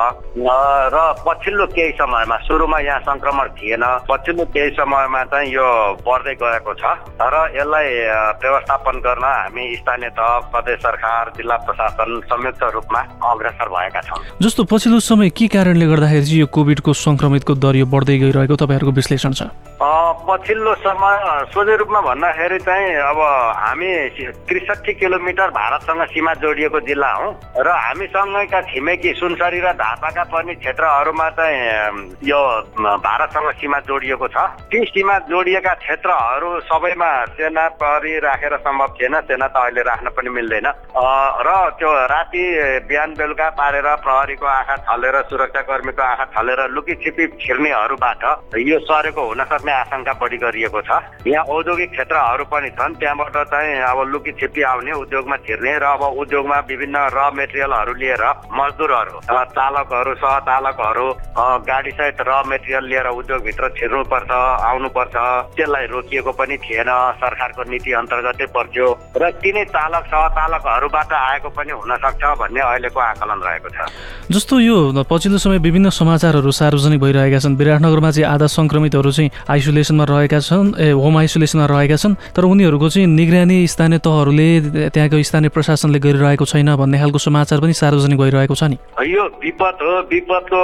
र 0.95 1.03
पछिल्लो 1.26 1.67
केही 1.75 1.93
समयमा 1.99 2.37
सुरुमा 2.47 2.79
यहाँ 2.87 3.00
संक्रमण 3.11 3.49
थिएन। 3.59 3.85
पछिल्लो 4.11 4.45
केही 4.55 4.71
समयमा 4.79 5.25
चाहिँ 5.35 5.50
यो 5.50 5.67
बढ्दै 6.07 6.35
गएको 6.38 6.75
छ। 6.75 6.85
र 7.19 7.35
यसलाई 7.59 7.91
व्यवस्थापन 8.47 9.03
गर्न 9.03 9.25
हामी 9.25 9.67
स्थानीय 9.83 10.11
तह 10.14 10.38
प्रदेश 10.55 10.79
सरकार 10.87 11.33
जिल्ला 11.37 11.57
प्रशासन 11.67 12.21
संयुक्त 12.31 12.62
रूपमा 12.75 13.03
अग्रसर 13.33 13.69
भएका 13.75 14.00
छौँ 14.09 14.19
जस्तो 14.43 14.64
पछिल्लो 14.73 15.00
समय 15.00 15.31
के 15.31 15.49
कारणले 15.49 15.87
गर्दाखेरि 15.87 16.25
चाहिँ 16.25 16.40
यो 16.40 16.47
कोभिडको 16.47 16.93
सङ्क्रमितको 16.93 17.54
दर 17.64 17.76
यो 17.76 17.87
बढ्दै 17.87 18.19
गइरहेको 18.19 18.57
तपाईँहरूको 18.57 18.93
विश्लेषण 19.00 19.33
छ? 19.33 19.43
पछिल्लो 19.85 20.75
समय 20.81 21.17
सोझै 21.53 21.76
रूपमा 21.76 22.00
भन्दाखेरि 22.00 22.59
चाहिँ 22.59 22.95
अब 23.05 23.19
हामी 23.57 23.91
त्रिसठी 24.49 24.93
किलोमिटर 24.95 25.50
भारतसँग 25.50 26.03
सीमा 26.09 26.35
जोडिएको 26.41 26.81
जिल्ला 26.88 27.11
हौ 27.12 27.31
र 27.59 27.69
हामीसँगैका 27.69 28.61
छिमेकी 28.71 29.12
सुनसरी 29.14 29.61
र 29.61 29.73
धापाका 29.76 30.25
पनि 30.33 30.55
क्षेत्रहरूमा 30.55 31.29
चाहिँ 31.37 31.61
यो 32.25 32.41
भारतसँग 32.81 33.50
सीमा 33.61 33.79
जोडिएको 33.85 34.29
छ। 34.29 34.37
ती 34.73 34.85
सीमा 34.88 35.19
जोडिएका 35.29 35.75
क्षेत्रहरू 35.75 36.49
सबैमा 36.64 37.11
सेना 37.35 37.69
प्रहरी 37.76 38.19
राखेर 38.25 38.57
सम्भव 38.64 38.95
थिएन 38.97 39.21
सेना 39.29 39.47
त 39.49 39.57
अहिले 39.59 39.83
राख्न 39.83 40.09
पनि 40.17 40.31
मिल्दैन। 40.31 40.67
र 41.45 41.50
त्यो 41.76 41.93
राति 42.14 42.45
बिहान 42.88 43.14
बेलुका 43.21 43.49
पारेर 43.61 43.88
प्रहरीको 44.00 44.47
आँखा 44.49 44.76
छलेर 44.88 45.21
सुरक्षाकर्मीको 45.29 46.03
आँखा 46.03 46.25
छलेर 46.33 46.61
लुकी 46.73 46.95
छिपी 47.05 47.26
छिर्नेहरूबाट 47.37 48.25
यो 48.59 48.79
सरेको 48.81 49.23
हुन 49.29 49.45
सक्ने 49.45 49.73
आशंका 49.75 50.12
बढी 50.23 50.37
गरिएको 50.38 50.81
छ। 50.81 50.90
यहाँ 51.26 51.45
औद्योगिक 51.45 51.90
क्षेत्रहरू 51.90 52.45
पनि 52.52 52.71
छन्। 52.78 52.95
त्यहाँबाट 53.00 53.37
चाहिँ 53.50 53.75
अब 53.85 53.99
लुकी 54.12 54.33
छिपी 54.40 54.62
आउने 54.62 54.93
उद्योगमा 55.02 55.37
छिर्ने 55.47 55.73
र 55.78 55.85
अब 55.95 56.02
उद्योगमा 56.23 56.59
विभिन्न 56.71 56.97
र 57.14 57.19
मेटेरियलहरू 57.35 57.95
लिएर 57.95 58.25
मजदुरहरू 58.54 59.16
चालकहरू 59.54 60.14
सहचालकहरू 60.23 61.07
गाडीसहित 61.69 62.21
र 62.28 62.31
मेटेरियल 62.47 62.85
लिएर 62.90 63.09
उद्योगभित्र 63.14 63.69
छिर्नुपर्छ 63.78 64.31
आउनुपर्छ। 64.71 65.14
त्यसलाई 65.57 65.87
रोकिएको 65.93 66.33
पनि 66.33 66.57
थिएन। 66.64 66.90
सरकारको 67.14 67.62
नीति 67.71 67.93
अन्तर्गतै 68.00 68.47
पर्थ्यो 68.54 68.87
र 69.16 69.31
तिनै 69.43 69.64
चालक 69.75 70.04
सहचालकहरूबाट 70.12 71.12
आएको 71.12 71.49
पनि 71.57 71.73
हुन 71.73 71.93
सक्छ 72.04 72.23
भन्ने 72.40 72.61
अहिलेको 72.61 73.00
आकलन 73.00 73.38
रहेको 73.45 73.69
छ। 73.69 73.78
जस्तो 74.31 74.54
यो 74.61 74.76
पछिल्लो 75.11 75.38
समय 75.38 75.59
विभिन्न 75.59 75.90
समाचारहरू 75.90 76.50
सार्वजनिक 76.50 77.00
भइरहेका 77.00 77.38
छन्। 77.38 77.57
विराटनगरमा 77.57 78.11
चाहिँ 78.11 78.28
आधा 78.28 78.47
सङ्क्रमितहरू 78.47 79.11
चाहिँ 79.12 79.31
आइसोलेसनमा 79.54 80.04
रहेका 80.11 80.40
छन् 80.40 80.75
ए 80.75 80.90
होम 80.99 81.16
आइसोलेसनमा 81.18 81.66
रहेका 81.70 81.96
छन् 82.02 82.14
तर 82.34 82.44
उनीहरूको 82.44 82.88
चाहिँ 82.90 83.06
निगरानी 83.06 83.58
स्थानीय 83.70 83.99
तहहरूले 84.02 84.49
त्यहाँको 84.90 85.23
स्थानीय 85.23 85.50
प्रशासनले 85.54 85.99
गरिरहेको 86.02 86.44
छैन 86.44 86.75
भन्ने 86.75 86.99
खालको 86.99 87.18
समाचार 87.18 87.61
पनि 87.62 87.73
सार्वजनिक 87.73 88.18
भइरहेको 88.18 88.54
छ 88.54 88.62
नि। 88.70 88.76
यो 89.14 89.25
विपद 89.44 89.78
हो 89.84 89.92
विपदको 90.11 90.61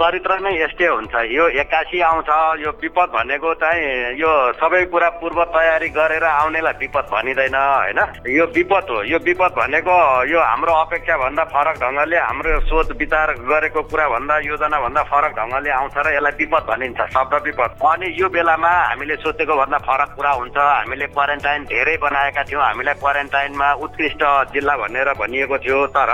चरित्र 0.00 0.32
नै 0.40 0.52
यस्तै 0.62 0.88
हुन्छ। 0.88 1.14
यो 1.36 1.44
एक्कासी 1.60 2.00
आउँछ 2.00 2.30
यो 2.64 2.70
विपद 2.82 3.08
भनेको 3.16 3.54
चाहिँ 3.62 4.16
यो 4.16 4.30
सबै 4.60 4.82
कुरा 4.92 5.08
पूर्व 5.20 5.38
तयारी 5.52 5.88
गरेर 5.92 6.24
आउनेलाई 6.24 6.74
विपद 6.80 7.04
भनिँदैन 7.12 7.56
होइन? 7.58 8.00
यो 8.32 8.44
विपद 8.56 8.86
हो 8.90 9.02
यो 9.12 9.18
विपद 9.28 9.52
भनेको 9.60 9.96
यो 10.32 10.40
हाम्रो 10.40 10.72
अपेक्षा 10.86 11.16
भन्दा 11.22 11.44
फरक 11.52 11.76
ढङ्गले 11.82 12.18
हाम्रो 12.18 12.60
सोच 12.70 12.88
विचार 12.96 13.28
गरेको 13.50 13.82
कुरा 13.90 14.08
भन्दा 14.14 14.38
योजना 14.48 14.78
भन्दा 14.80 15.02
फरक 15.12 15.32
ढङ्गले 15.38 15.70
आउँछ 15.78 15.96
र 15.96 16.06
यसलाई 16.16 16.34
विपद 16.40 16.62
भनिन्छ 16.70 17.00
शब्द 17.14 17.34
विपद। 17.46 17.70
अनि 17.92 18.08
यो 18.22 18.28
बेलामा 18.30 18.70
हामीले 18.70 19.14
सोचेको 19.18 19.54
भन्दा 19.58 19.78
फरक 19.82 20.10
कुरा 20.14 20.30
हुन्छ। 20.30 20.56
हामीले 20.56 21.06
क्वारेन्टाइन 21.10 21.62
धेरै 21.66 21.96
बनाएका 21.98 22.42
थियौँ। 22.46 22.62
हामीलाई 22.62 22.94
क्वारेन्टाइनमा 23.02 23.68
उत्कृष्ट 23.82 24.22
जिल्ला 24.54 24.74
भनेर 24.78 25.08
भनिएको 25.18 25.56
थियो। 25.58 25.78
तर 25.90 26.10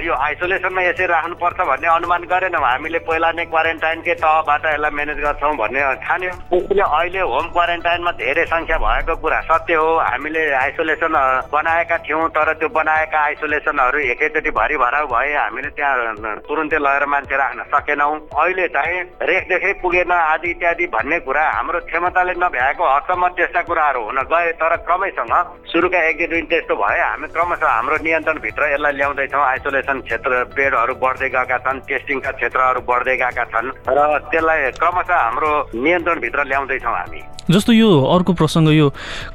यो 0.00 0.12
आइसोलेसनमा 0.16 0.82
यसरी 0.82 1.06
राख्नुपर्छ 1.12 1.60
भन्ने 1.60 1.88
अनुमान 1.92 2.22
गरेनौँ। 2.32 2.64
हामीले 2.64 2.98
पहिला 3.04 3.30
नै 3.36 3.44
क्वारेन्टाइनकै 3.52 4.14
तहबाट 4.16 4.64
यसलाई 4.64 4.90
म्यानेज 4.96 5.18
गर्छौँ 5.20 5.56
भन्ने 5.60 5.80
ठान्यो। 6.08 6.32
त्यसले 6.48 6.84
अहिले 6.88 7.20
होम 7.20 7.46
क्वारेन्टाइनमा 7.52 8.12
धेरै 8.16 8.44
सङ्ख्या 8.48 8.78
भएको 8.80 9.14
कुरा 9.20 9.40
सत्य 9.50 9.74
हो। 9.76 9.90
हामीले 10.08 10.42
आइसोलेसन 10.56 11.12
बनाएका 11.52 11.96
थियौँ 12.08 12.28
तर 12.32 12.52
त्यो 12.56 12.68
बनाएका 12.72 13.18
आइसोलेसनहरू 13.28 13.98
एकैचोटि 14.16 14.50
भरि 14.56 14.76
भराउ 14.80 15.04
भए 15.12 15.34
हामीले 15.36 15.70
त्यहाँ 15.76 16.40
तुरुन्तै 16.48 16.78
लगेर 16.80 17.04
मान्छे 17.12 17.36
राख्न 17.36 17.60
सकेनौँ। 17.68 18.14
अहिले 18.40 18.68
चाहिँ 18.72 19.00
रेखदेखै 19.28 19.72
पुगेन 19.84 20.12
आदि 20.16 20.50
इत्यादि 20.50 20.86
भन्ने 20.86 21.18
कुरा 21.26 21.44
हाम्रो 21.50 21.78
क्षमताले 21.90 22.34
नभ्याएको 22.38 22.84
हदसम्म 22.86 23.28
त्यस्ता 23.36 23.60
कुराहरू 23.68 24.00
हुन 24.06 24.18
गए 24.32 24.52
तर 24.62 24.76
क्रमैसँग 24.86 25.34
सुरुका 25.72 26.00
एक 26.08 26.18
दुई 26.18 26.28
दिन 26.30 26.46
त्यस्तो 26.46 26.74
भए 26.78 27.00
हामी 27.02 27.26
क्रमशः 27.34 27.68
हाम्रो 27.68 27.96
नियन्त्रणभित्र 28.06 28.62
यसलाई 28.72 28.92
ल्याउँदैछौँ। 28.98 29.44
आइसोलेसन 29.44 30.00
क्षेत्र 30.06 30.32
बेडहरू 30.56 30.94
बढ्दै 31.02 31.28
गएका 31.34 31.58
छन् 31.66 31.84
टेस्टिङका 31.90 32.30
क्षेत्रहरू 32.38 32.80
बढ्दै 32.90 33.16
गएका 33.22 33.44
छन् 33.52 33.74
र 33.90 33.98
त्यसलाई 34.30 34.70
क्रमशः 34.78 35.18
हाम्रो 35.26 35.50
नियन्त्रणभित्र 35.74 36.44
ल्याउँदैछौँ 36.46 36.94
हामी। 36.96 37.22
जस्तो 37.46 37.72
यो 37.72 37.88
अर्को 38.10 38.32
प्रसङ्ग 38.34 38.68
यो 38.74 38.86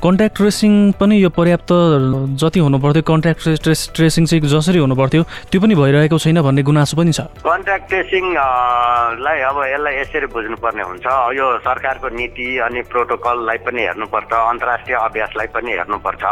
कन्ट्याक्ट 0.03 0.35
ट्रेसिङ 0.37 0.71
पनि 0.99 1.15
यो 1.23 1.29
पर्याप्त 1.31 1.71
जति 2.43 2.59
हुनु 2.59 2.77
पर्थ्यो 2.83 3.03
कन्ट्याक्ट 3.07 3.63
ट्रेस 3.63 3.81
ट्रेसिङ 3.95 4.25
चाहिँ 4.27 4.43
जसरी 4.51 4.79
हुनु 4.83 4.95
पर्थ्यो 4.99 5.23
त्यो 5.47 5.61
पनि 5.63 5.75
भइरहेको 5.79 6.17
छैन 6.19 6.41
भन्ने 6.43 6.63
गुनासो 6.67 6.97
पनि 6.99 7.11
छ। 7.15 7.31
कन्ट्याक्ट 7.39 7.87
ट्रेसिङलाई 7.87 9.39
अब 9.47 9.57
यसलाई 9.63 9.95
यसरी 9.95 10.27
बुझ्नुपर्ने 10.27 10.83
हुन्छ। 10.83 11.05
यो 11.39 11.45
सरकारको 11.81 12.09
नीति 12.13 12.47
अनि 12.61 12.81
प्रोटोकललाई 12.93 13.57
पनि 13.65 13.81
हेर्नुपर्छ 13.81 14.31
अन्तर्राष्ट्रिय 14.33 14.95
अभ्यासलाई 14.97 15.47
पनि 15.55 15.71
हेर्नुपर्छ। 15.71 16.23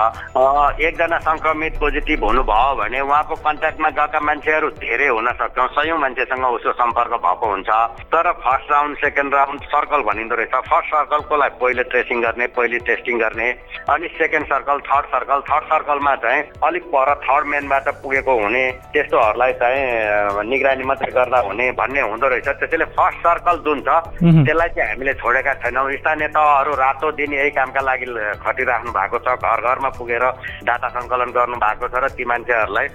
एकजना 0.79 1.17
सङ्क्रमित 1.25 1.73
पोजिटिभ 1.81 2.23
हुनुभयो 2.23 2.75
भने 2.77 2.99
उहाँको 3.01 3.35
कन्ट्याक्टमा 3.41 3.89
गएका 3.97 4.19
मान्छेहरू 4.29 4.69
धेरै 4.77 5.07
हुन 5.09 5.27
सक्छौँ 5.41 5.67
सयौँ 5.73 5.97
मान्छेसँग 5.99 6.45
उसको 6.45 6.71
सम्पर्क 6.77 7.13
भएको 7.25 7.45
हुन्छ। 7.49 7.69
तर 8.13 8.31
first 8.45 8.71
round 8.71 8.97
second 9.01 9.33
round 9.33 9.61
circle 9.73 10.01
भनिँदो 10.09 10.35
रहेछ। 10.37 10.53
फर्स्ट 10.69 10.89
सर्कलकोलाई 10.93 11.49
पहिले 11.57 11.83
ट्रेसिङ 11.89 12.21
गर्ने 12.21 12.47
पहिले 12.53 12.79
टेस्टिङ 12.85 13.17
गर्ने? 13.19 13.49
अनि 13.89 14.07
second 14.21 14.45
circle 14.53 14.77
third 14.85 15.05
circle 15.17 15.39
third 15.49 15.65
सर्कलमा 15.73 16.15
चाहिँ 16.23 16.43
अलिक 16.69 16.83
पर 16.93 17.13
थर्ड 17.25 17.45
मेनबाट 17.49 17.87
पुगेको 18.03 18.33
हुने 18.43 18.63
त्यस्तोहरूलाई 18.93 19.53
चाहिँ 19.61 20.45
निगरानी 20.49 20.83
मात्रै 20.85 21.11
गर्दा 21.17 21.39
हुने 21.49 21.71
भन्ने 21.81 22.01
हुँदो 22.01 22.27
रहेछ। 22.27 22.47
त्यसैले 22.59 22.85
फर्स्ट 22.99 23.19
सर्कल 23.25 23.57
जुन 23.65 23.81
छ 23.87 23.89
त्यसलाई 24.19 24.69
चाहिँ 24.75 24.89
हामीले 24.89 25.13
छोडेर 25.21 25.38
छोडेका 25.39 25.53
छैनौँ। 25.63 25.91
स्थानीय 26.03 26.27
तहहरू 26.35 26.73
रातो 26.75 27.11
दिन 27.15 27.31
यही 27.33 27.49
कामका 27.55 27.81
लागि 27.81 28.05
खटिराख्नु 28.43 28.91
भएको 28.91 29.17
छ। 29.23 29.27
घर 29.39 29.59
घरमा 29.63 29.89
पुगेर 29.95 30.23
डाटा 30.67 30.87
सङ्कलन 30.91 31.29
गर्नु 31.31 31.55
भएको 31.55 31.87
छ 31.87 31.95
र 32.03 32.07
ती 32.11 32.23
मान्छेहरूलाई 32.27 32.87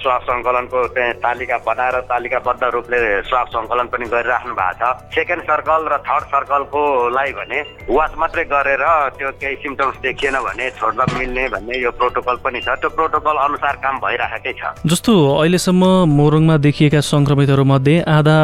स्वाब 0.00 0.20
सङ्कलनको 0.24 0.78
चाहिँ 0.96 1.12
तालिका 1.20 1.56
बनाएर 1.60 1.96
तालिकाबद्ध 2.08 2.62
रूपले 2.72 2.98
स्वाब 3.28 3.46
सङ्कलन 3.52 3.86
पनि 3.92 4.06
गरिराख्नु 4.08 4.54
भएको 4.56 4.80
छ। 4.80 5.12
सेकेन्ड 5.12 5.42
सर्कल 5.44 5.80
र 5.92 5.94
थर्ड 6.08 6.24
सर्कलकोलाई 6.32 7.30
भने 7.36 7.58
वाच 7.92 8.12
मात्रै 8.16 8.44
गरेर 8.48 8.84
त्यो 9.20 9.30
केही 9.36 9.56
सिम्टम्स 9.60 9.96
देखिएन 10.00 10.36
भने 10.40 10.70
छोड्न 10.80 11.00
मिल्ने 11.18 11.44
भन्ने 11.52 11.74
यो 11.84 11.90
प्रोटोकल 12.00 12.36
पनि 12.40 12.60
छ। 12.64 12.80
त्यो 12.80 12.90
प्रोटोकल 12.96 13.36
अनुसार 13.44 13.74
काम 13.84 13.94
भइरहेकै 14.00 14.52
छ। 14.56 14.62
जस्तो 14.88 15.12
अहिलेसम्म 15.36 15.84
मोरङमा 16.16 16.56
देखिएका 16.64 17.00
सङ्क्रमितहरू 17.12 17.64
मध्ये 17.64 17.96
आधा 18.08 18.38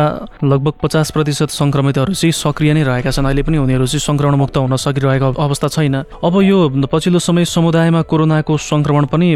लगभग 0.45 0.75
पचास 0.85 1.11
प्रतिशत 1.17 1.51
सङ्क्रमितहरू 1.57 2.13
चाहिँ 2.13 2.33
सक्रिय 2.45 2.73
नै 2.77 2.83
रहेका 2.85 3.11
छन्। 3.17 3.27
अहिले 3.27 3.43
पनि 3.47 3.59
उनीहरू 3.59 3.87
चाहिँ 3.87 4.03
सङ्क्रमणमुक्त 4.03 4.57
हुन 4.57 4.77
सकिरहेको 4.77 5.33
अवस्था 5.39 5.69
छैन। 5.71 5.97
अब 6.27 6.35
यो 6.43 6.59
पछिल्लो 6.91 7.19
समय 7.23 7.45
समुदायमा 7.47 8.03
कोरोनाको 8.11 8.53
सङ्क्रमण 8.53 9.05
पनि 9.07 9.29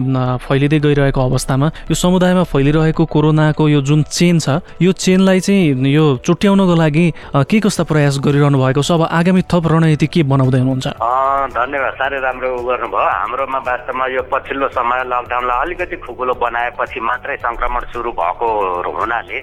फैलिँदै 0.43 0.79
गइरहेको 0.87 1.21
अवस्थामा 1.21 1.67
यो 1.91 1.95
समुदायमा 1.95 2.43
फैलिरहेको 2.51 3.05
कोरोनाको 3.07 3.69
यो 3.69 3.81
जुन 3.87 4.03
चेन 4.11 4.39
छ 4.41 4.61
यो 4.83 4.93
चेनलाई 4.93 5.41
चाहिँ 5.41 5.95
यो 5.95 6.05
चुट्याउनको 6.27 6.75
लागि 6.75 7.07
के 7.51 7.59
कस्ता 7.61 7.85
प्रयास 7.87 8.19
गरिरहनु 8.19 8.59
भएको 8.59 8.83
छ? 8.83 8.91
अब 8.93 9.03
आगामी 9.07 9.43
थप 9.47 9.65
रणनीति 9.71 10.07
के 10.11 10.23
बनाउँदै 10.27 10.59
हुनुहुन्छ? 10.61 10.87
धन्यवाद। 11.55 11.93
साह्रै 12.01 12.19
राम्रो 12.21 12.51
गर्नुभयो। 12.67 13.07
हाम्रोमा 13.21 13.59
वास्तवमा 13.69 14.07
यो 14.17 14.23
पछिल्लो 14.33 14.69
समय 14.75 15.01
लकडाउनलाई 15.13 15.59
अलिकति 15.65 15.97
खुकुलो 16.05 16.35
बनाएपछि 16.41 17.01
मात्रै 17.01 17.37
सङ्क्रमण 17.47 17.83
सुरु 17.93 18.11
भएको 18.21 18.49
हुनाले 18.99 19.39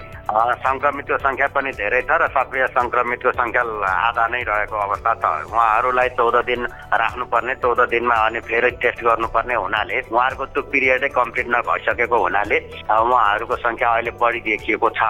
सङ्क्रमितको 0.66 1.16
सङ्ख्या 1.24 1.46
पनि 1.56 1.70
धेरै 1.80 2.02
छ 2.08 2.10
र 2.20 2.26
सक्रिय 2.36 2.66
सङ्क्रमितको 2.76 3.30
सङ्ख्या 3.40 3.62
आधा 4.08 4.24
नै 4.32 4.42
रहेको 4.58 4.76
अवस्था 4.78 5.14
छ। 5.14 5.24
उहाँहरूलाई 5.48 6.08
चौध 6.18 6.36
दिन 6.46 6.66
राख्नुपर्ने 6.98 7.54
चौध 7.62 7.80
दिनमा 7.90 8.14
अनि 8.26 8.40
फेरि 8.48 8.70
टेस्ट 8.82 9.00
गर्नुपर्ने 9.04 9.54
हुनाले 9.56 10.00
उहाँहरूको 10.10 10.44
त्यो 10.52 10.62
पिरियडै 10.72 11.08
कम्प्लिट 11.14 11.46
नभइसकेको 11.54 12.18
हुनाले 12.18 12.58
उहाँहरूको 12.90 13.56
सङ्ख्या 13.64 13.88
अहिले 13.88 14.10
बढी 14.20 14.40
देखिएको 14.48 14.88
छ 14.90 15.00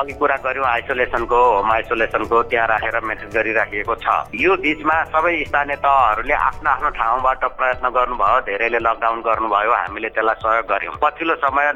अघि 0.00 0.12
कुरा 0.20 0.36
गऱ्यौँ 0.44 0.66
आइसोलेसनको 0.66 1.38
होम 1.44 1.72
आइसोलेसनको 1.72 2.42
त्यहाँ 2.50 2.66
राखेर 2.68 3.00
मेसेज 3.02 3.34
गरिराखिएको 3.36 3.94
छ। 4.04 4.06
यो 4.34 4.56
बिचमा 4.64 4.96
सबै 5.12 5.32
स्थानीय 5.44 5.76
तहहरूले 5.84 6.34
आफ्नो 6.34 6.70
आफ्नो 6.70 6.90
ठाउँबाट 6.98 7.44
प्रयत्न 7.58 7.88
गर्नुभयो 7.96 8.40
धेरैले 8.48 8.78
लकडाउन 8.86 9.20
गर्नुभयो 9.28 9.72
हामीले 9.74 10.08
त्यसलाई 10.16 10.36
सहयोग 10.42 10.66
गऱ्यौँ। 10.72 10.94
पछिल्लो 11.02 11.34
समय 11.44 11.72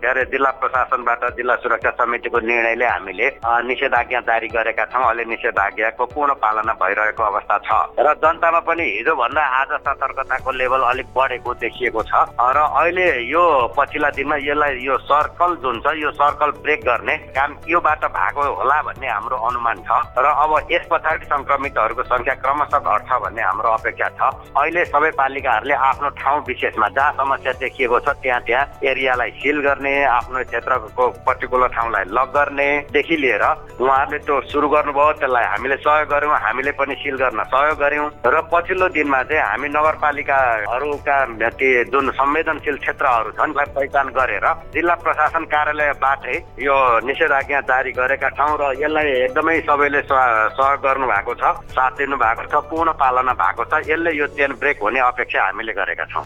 के 0.00 0.06
अरे 0.08 0.24
जिल्ला 0.32 0.50
प्रशासनबाट 0.60 1.22
जिल्ला 1.36 1.54
सुरक्षा 1.62 1.90
समितिको 2.00 2.38
निर्णयले 2.50 2.86
हामीले 2.86 3.26
निषेधाज्ञा 3.68 4.20
जारी 4.28 4.48
गरेका 4.56 4.84
छौँ। 4.92 5.04
अहिले 5.04 5.24
निषेधाज्ञाको 5.32 6.04
पूर्ण 6.14 6.32
पालना 6.42 6.57
भइरहेको 6.58 7.22
अवस्था 7.22 7.58
छ। 7.58 7.70
र 7.98 8.14
जनतामा 8.18 8.60
पनि 8.66 8.84
हिजोभन्दा 8.98 9.42
आज 9.60 9.70
सतर्कताको 9.86 10.50
लेभल 10.50 10.82
अलिक 10.90 11.06
बढेको 11.14 11.54
देखिएको 11.54 12.02
छ। 12.02 12.12
र 12.38 12.58
अहिले 12.58 13.06
यो 13.30 13.44
पछिल्ला 13.76 14.10
दिनमा 14.18 14.36
यसलाई 14.42 14.78
यो 14.82 14.98
सर्कल 15.06 15.56
जुन 15.62 15.80
छ 15.80 15.94
यो 15.98 16.10
सर्कल 16.18 16.50
ब्रेक 16.62 16.80
गर्ने 16.84 17.16
काम 17.36 17.50
योबाट 17.68 18.04
भएको 18.08 18.42
होला 18.58 18.82
भन्ने 18.82 19.08
हाम्रो 19.08 19.36
अनुमान 19.36 19.76
छ। 19.86 19.90
र 20.18 20.26
अब 20.26 20.52
यस 20.72 20.86
पछाडि 20.90 21.26
सङ्क्रमितहरूको 21.26 22.02
सङ्ख्या 22.02 22.34
क्रमशः 22.42 22.78
घट्छ 22.78 23.10
भन्ने 23.22 23.42
हाम्रो 23.42 23.68
अपेक्षा 23.78 24.08
छ। 24.18 24.20
अहिले 24.56 24.84
सबै 24.84 25.10
पालिकाहरूले 25.18 25.74
आफ्नो 25.74 26.08
ठाउँ 26.18 26.40
विशेषमा 26.48 26.88
जहाँ 26.88 27.12
समस्या 27.18 27.52
देखिएको 27.60 27.98
छ 28.00 28.08
त्यहाँ 28.22 28.40
त्यहाँ 28.46 28.64
एरियालाई 28.84 29.30
सिल 29.42 29.60
गर्ने 29.66 29.94
आफ्नो 30.18 30.44
क्षेत्रको 30.44 31.08
पर्टिकुलर 31.26 31.68
ठाउँलाई 31.76 32.04
लक 32.08 32.28
गर्नेदेखि 32.34 33.16
लिएर 33.16 33.44
उहाँहरूले 33.78 34.18
त्यो 34.26 34.40
सुरु 34.50 34.68
गर्नुभयो 34.68 35.12
त्यसलाई 35.18 35.44
हामीले 35.52 35.76
सहयोग 35.76 36.08
गऱ्यौँ। 36.08 36.36
हामीले 36.48 36.72
पनि 36.80 36.94
सिल 37.04 37.16
गर्न 37.20 37.40
सहयोग 37.52 37.78
गऱ्यौँ। 37.78 38.08
र 38.26 38.36
पछिल्लो 38.52 38.88
दिनमा 38.96 39.20
चाहिँ 39.28 39.42
हामी 39.44 39.68
नगरपालिकाहरूका 39.68 41.16
ती 41.58 41.68
जुन 41.92 42.10
संवेदनशील 42.16 42.76
क्षेत्रहरू 42.82 43.30
छन् 43.38 43.52
पहिचान 43.76 44.06
गरेर 44.16 44.46
जिल्ला 44.74 44.94
प्रशासन 45.04 45.44
कार्यालयबाटै 45.52 46.36
यो 46.64 46.76
निषेधाज्ञा 47.06 47.60
जारी 47.68 47.92
गरेका 47.92 48.28
छौँ 48.38 48.56
र 48.60 48.62
यसलाई 48.80 49.08
एकदमै 49.28 49.56
सबैले 49.68 50.00
सहयोग 50.08 50.80
गर्नु 50.82 51.06
भएको 51.06 51.34
छ 51.34 51.44
साथ 51.76 51.92
दिनु 52.00 52.16
भएको 52.16 52.44
छ 52.48 52.54
पूर्ण 52.70 52.92
पालना 52.96 53.32
भएको 53.36 53.64
छ। 53.70 53.72
यसले 53.90 54.10
यो 54.16 54.26
चेन 54.36 54.52
ब्रेक 54.60 54.76
हुने 54.82 55.00
अपेक्षा 55.06 55.44
हामीले 55.44 55.72
गरेका 55.72 56.04
छौँ। 56.12 56.24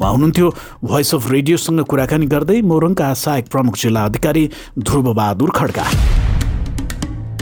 उहाँ 0.00 0.12
हुनुहुन्थ्यो 0.12 0.48
भोइस 0.84 1.14
अफ 1.14 1.30
रेडियोसँग 1.30 1.80
कुराकानी 1.84 2.26
गर्दै 2.26 2.60
मोरङका 2.64 3.12
सहायक 3.22 3.48
प्रमुख 3.52 3.74
जिल्ला 3.76 4.04
अधिकारी 4.04 4.44
ध्रुवबहादुर 4.80 5.50
खड्का। 5.56 5.84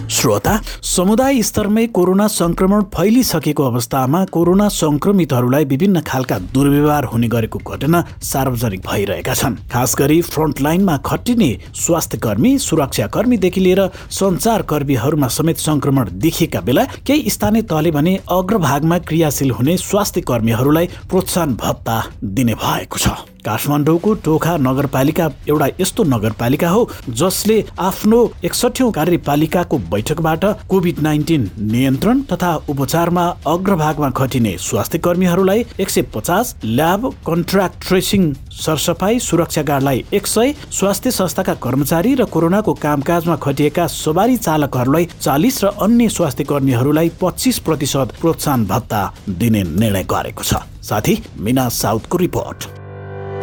श्रोता 0.08 0.54
समुदाय 0.82 1.42
स्तरमै 1.42 1.86
कोरोना 1.86 2.26
संक्रमण 2.28 2.82
फैलिसकेको 2.94 3.64
अवस्थामा 3.64 4.24
कोरोना 4.24 4.68
संक्रमितहरूलाई 4.68 5.64
विभिन्न 5.64 6.00
खालका 6.00 6.38
दुर्व्यवहार 6.54 7.04
हुने 7.04 7.28
गरेको 7.28 7.58
घटना 7.58 8.04
सार्वजनिक 8.22 8.80
भइरहेका 8.80 9.34
छन्। 9.34 9.56
खास 9.72 9.94
गरी 9.98 10.20
फ्रन्टलाइनमा 10.22 10.96
खटिने 11.04 11.50
स्वास्थ्य 11.76 12.18
कर्मी 12.18 12.56
सुरक्षा 12.58 13.06
कर्मीदेखि 13.06 13.60
लिएर 13.60 13.86
सञ्चार 14.10 14.62
कर्मीहरूमा 14.62 15.28
समेत 15.28 15.58
संक्रमण 15.58 16.10
देखिएका 16.18 16.60
बेला 16.60 16.84
केही 17.06 17.30
स्थानीय 17.30 17.62
तहले 17.62 17.90
भने 17.90 18.18
अग्रभागमा 18.30 18.98
क्रियाशील 19.08 19.50
हुने 19.50 19.76
स्वास्थ्य 19.78 20.20
कर्मीहरूलाई 20.20 20.86
प्रोत्साहन 21.10 21.54
भत्ता 21.54 22.02
दिने 22.24 22.54
भएको 22.54 22.98
छ। 22.98 23.08
काठमाडौँको 23.44 24.14
टोखा 24.24 24.56
नगरपालिका 24.58 25.28
एउटा 25.48 25.66
यस्तो 25.80 26.04
नगरपालिका 26.04 26.68
हो 26.70 26.88
जसले 27.20 27.64
आफ्नो 27.80 28.18
एकसठौँ 28.44 28.90
कार्यपालिकाको 28.92 29.78
बैठकबाट 29.92 30.44
कोभिड 30.68 30.98
नाइन्टिन 31.02 31.48
नियन्त्रण 31.72 32.22
तथा 32.32 32.54
उपचारमा 32.68 33.26
अग्रभागमा 33.46 34.10
खटिने 34.18 34.56
स्वास्थ्य 34.60 34.98
कर्मीहरूलाई 34.98 35.64
एक 35.80 35.90
सय 35.90 36.02
पचास 36.14 36.54
ल्याब 36.64 37.06
कन्ट्राक्ट 37.26 37.88
ट्रेसिङ 37.88 38.32
सरसफाई 38.58 39.18
सुरक्षा 39.20 39.62
गार्डलाई 39.62 40.04
एक 40.12 40.26
सय 40.26 40.54
स्वास्थ्य 40.78 41.10
संस्थाका 41.10 41.54
कर्मचारी 41.62 42.14
र 42.14 42.24
कोरोनाको 42.32 42.74
कामकाजमा 42.82 43.36
खटिएका 43.42 43.86
सवारी 43.86 44.36
चालकहरूलाई 44.38 45.08
चालिस 45.20 45.62
र 45.64 45.72
अन्य 45.82 46.08
स्वास्थ्य 46.08 46.44
कर्मीहरूलाई 46.44 47.10
पच्चिस 47.20 47.58
प्रतिशत 47.68 48.16
प्रोत्साहन 48.20 48.66
भत्ता 48.66 49.02
दिने 49.28 49.62
निर्णय 49.62 50.04
गरेको 50.10 50.42
छ। 50.42 50.62
साथी 50.82 51.22
मिना 51.38 51.68
साउथको 51.68 52.18
रिपोर्ट। 52.18 52.77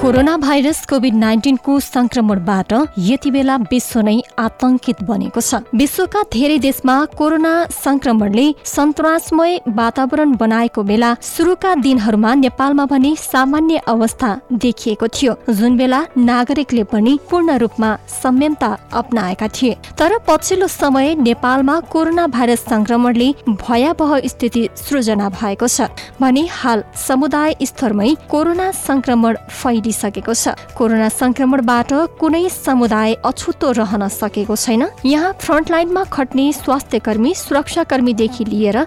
कोरोना 0.01 0.35
भाइरस 0.37 0.85
कोभिड 0.85 1.13
नाइन्टिनको 1.15 1.79
संक्रमणबाट 1.79 2.73
यति 2.99 3.29
बेला 3.31 3.55
विश्व 3.71 3.99
नै 4.01 4.15
आतंकित 4.39 5.01
बनेको 5.03 5.41
छ। 5.41 5.61
विश्वका 5.73 6.21
धेरै 6.33 6.57
देशमा 6.59 6.95
कोरोना 7.17 7.53
संक्रमणले 7.73 8.45
सन्तरासमय 8.65 9.57
वातावरण 9.77 10.35
बनाएको 10.35 10.83
बेला 10.83 11.13
सुरुका 11.21 11.73
दिनहरूमा 11.75 12.33
नेपालमा 12.35 12.85
पनि 12.85 13.15
सामान्य 13.19 13.81
अवस्था 13.87 14.29
देखिएको 14.53 15.07
थियो। 15.07 15.33
जुन 15.49 15.77
बेला 15.77 16.01
नागरिकले 16.19 16.83
पनि 16.83 17.17
पूर्ण 17.31 17.57
रूपमा 17.57 17.95
संयमता 18.11 18.71
अप्नाएका 18.93 19.47
थिए। 19.55 19.77
तर 19.97 20.17
पछिल्लो 20.27 20.67
समय 20.67 21.15
नेपालमा 21.21 21.79
कोरोना 21.91 22.27
भाइरस 22.27 22.65
संक्रमणले 22.69 23.29
भयावह 23.63 24.19
स्थिति 24.27 24.67
सृजना 24.75 25.29
भएको 25.31 25.67
छ। 25.67 25.89
भने 26.21 26.45
हाल 26.51 26.83
समुदाय 27.07 27.55
स्तरमै 27.63 28.13
कोरोना 28.29 28.69
संक्रमण 28.83 29.37
फैल 29.49 29.84
फैलिसकेको 29.85 30.33
छ। 30.33 30.57
कोरोना 30.73 31.09
संक्रमणबाट 31.11 31.91
कुनै 32.19 32.49
समुदाय 32.49 33.13
अछुतो 33.21 33.71
रहन 33.71 34.07
सकेको 34.09 34.55
छैन। 34.55 34.83
यहाँ 35.05 35.33
फ्रन्टलाइनमा 35.39 36.03
खट्ने 36.09 36.45
स्वास्थ्य 36.53 36.99
कर्मी 36.99 37.33
सुरक्षा 37.35 37.83
कर्मीदेखि 37.85 38.45
लिएर 38.45 38.77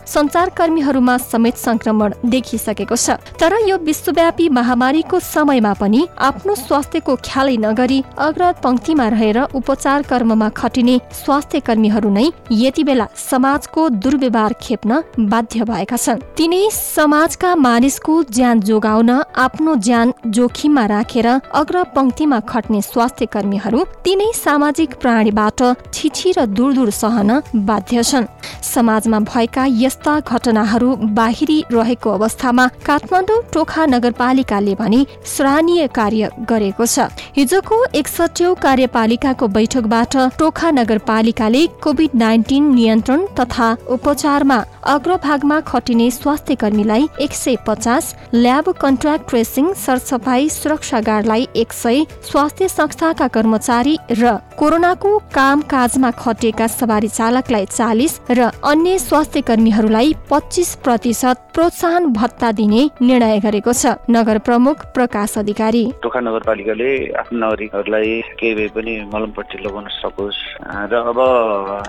कर्मीहरूमा 0.58 1.16
समेत 1.22 1.56
संक्रमण 1.56 2.14
देखिसकेको 2.26 2.96
छ। 2.96 3.10
तर 3.38 3.52
यो 3.68 3.76
विश्वव्यापी 3.78 4.48
महामारीको 4.48 5.18
समयमा 5.20 5.72
पनि 5.74 6.06
आफ्नो 6.18 6.54
स्वास्थ्यको 6.56 7.14
ख्यालै 7.24 7.56
नगरी 7.58 8.02
अग्र 8.18 8.52
पंक्तिमा 8.64 9.08
रहेर 9.08 9.38
उपचार 9.54 10.02
कर्ममा 10.02 10.48
खटिने 10.50 10.98
स्वास्थ्य 11.14 11.60
कर्मीहरू 11.60 12.10
नै 12.10 12.26
यति 12.50 12.84
बेला 12.84 13.06
समाजको 13.14 13.88
दुर्व्यवहार 14.02 14.52
खेप्न 14.62 15.02
बाध्य 15.30 15.64
भएका 15.64 15.96
छन्। 15.96 16.22
तिनै 16.36 16.62
समाजका 16.72 17.54
मानिसको 17.56 18.22
ज्यान 18.34 18.60
जोगाउन 18.60 19.10
आफ्नो 19.38 19.74
ज्यान 19.86 20.12
जोखिममा 20.26 20.84
राखेर 20.88 21.26
अग्र 21.28 21.82
पंक्तिमा 21.94 22.38
खट्ने 22.48 22.80
स्वास्थ्य 22.82 23.26
कर्मीहरू 23.26 23.84
तिनै 24.04 24.30
सामाजिक 24.34 24.94
प्राणीबाट 25.00 25.62
छिछि 25.94 26.32
र 26.38 26.46
दूर 26.48 26.72
दूर 26.74 26.90
सहन 26.92 27.30
बाध्य 27.68 28.02
छन्। 28.02 28.26
समाजमा 28.64 29.18
भएका 29.24 29.64
यस्ता 29.80 30.18
घटनाहरू 30.22 30.94
बाहिरी 31.14 31.58
रहेको 31.72 32.10
अवस्थामा 32.10 32.66
काठमाडौँ 32.86 33.42
टोखा 33.54 33.86
नगरपालिकाले 33.86 34.74
भने 34.74 35.00
सराहनीय 35.26 35.86
कार्य 35.94 36.30
गरेको 36.50 36.86
छ। 36.86 37.08
हिजोको 37.36 37.76
एकसठी 37.94 38.54
कार्यपालिकाको 38.62 39.48
बैठकबाट 39.48 40.16
टोखा 40.38 40.70
नगरपालिकाले 40.70 41.66
कोभिड 41.82 42.10
नाइन्टिन 42.16 42.72
नियन्त्रण 42.74 43.26
तथा 43.40 43.68
उपचारमा 43.90 44.58
अग्रभागमा 44.88 45.60
खटिने 45.60 46.10
स्वास्थ्य 46.10 46.54
कर्मीलाई 46.54 47.08
एक 47.20 47.32
सय 47.34 47.56
पचास 47.66 48.14
ल्याब 48.34 48.68
कन्ट्राक्ट 48.80 49.28
ट्रेसिङ 49.30 49.72
सरसफाई 49.76 50.48
सुरक्षा 50.50 50.77
गार्डलाई 50.78 51.48
एक 51.56 51.72
सय 51.72 52.04
स्वास्थ्य 52.22 52.68
संस्थाका 52.68 53.28
कर्मचारी 53.28 53.96
र 54.10 54.36
कोरोनाको 54.58 55.18
काम 55.34 55.60
काजमा 55.62 56.10
खटिएका 56.10 56.66
सवारी 56.66 57.08
चालकलाई 57.08 57.66
चालिस 57.66 58.20
र 58.30 58.50
अन्य 58.64 58.98
स्वास्थ्य 58.98 59.40
कर्मीहरूलाई 59.40 60.14
पच्चिस 60.30 60.74
प्रतिशत 60.84 61.36
प्रोत्साहन 61.54 62.06
भत्ता 62.12 62.52
दिने 62.52 62.82
निर्णय 63.02 63.38
गरेको 63.40 63.72
छ 63.72 63.94
नगर 64.10 64.38
प्रमुख 64.38 64.84
प्रकाश 64.94 65.38
अधिकारी। 65.38 65.84
टोखा 66.02 66.20
नगरपालिकाले 66.20 66.90
आफ्नो 67.18 67.38
नागरिकहरूलाई 67.38 68.20
केही 68.38 68.54
भए 68.54 68.68
पनि 68.74 68.94
मलमपट्टि 69.14 69.58
लगाउन 69.66 69.86
सकोस्। 69.98 70.38
र 70.62 70.94
अब 70.94 71.18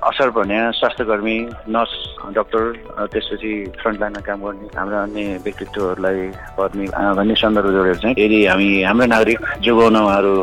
असर 0.04 0.30
भने 0.38 0.58
स्वास्थ्य 0.80 1.04
कर्मी 1.06 1.38
नर्स 1.69 1.93
डक्टर 2.36 2.63
त्यसपछि 3.13 3.54
फ्रन्टलाइनमा 3.82 4.21
काम 4.25 4.39
गर्ने 4.41 4.67
हाम्रा 4.78 5.02
अन्य 5.04 5.39
व्यक्तित्वहरूलाई 5.43 6.19
कर्मी 6.58 6.86
भन्ने 7.17 7.36
सन्दर्भ 7.36 7.71
जोडेर 7.71 7.95
चाहिँ 8.02 8.15
यदि 8.19 8.45
हामी 8.45 8.79
हाम्रो 8.84 9.06
नागरिक 9.13 9.39
जोगाउन 9.65 9.96
उहाँहरू 9.96 10.34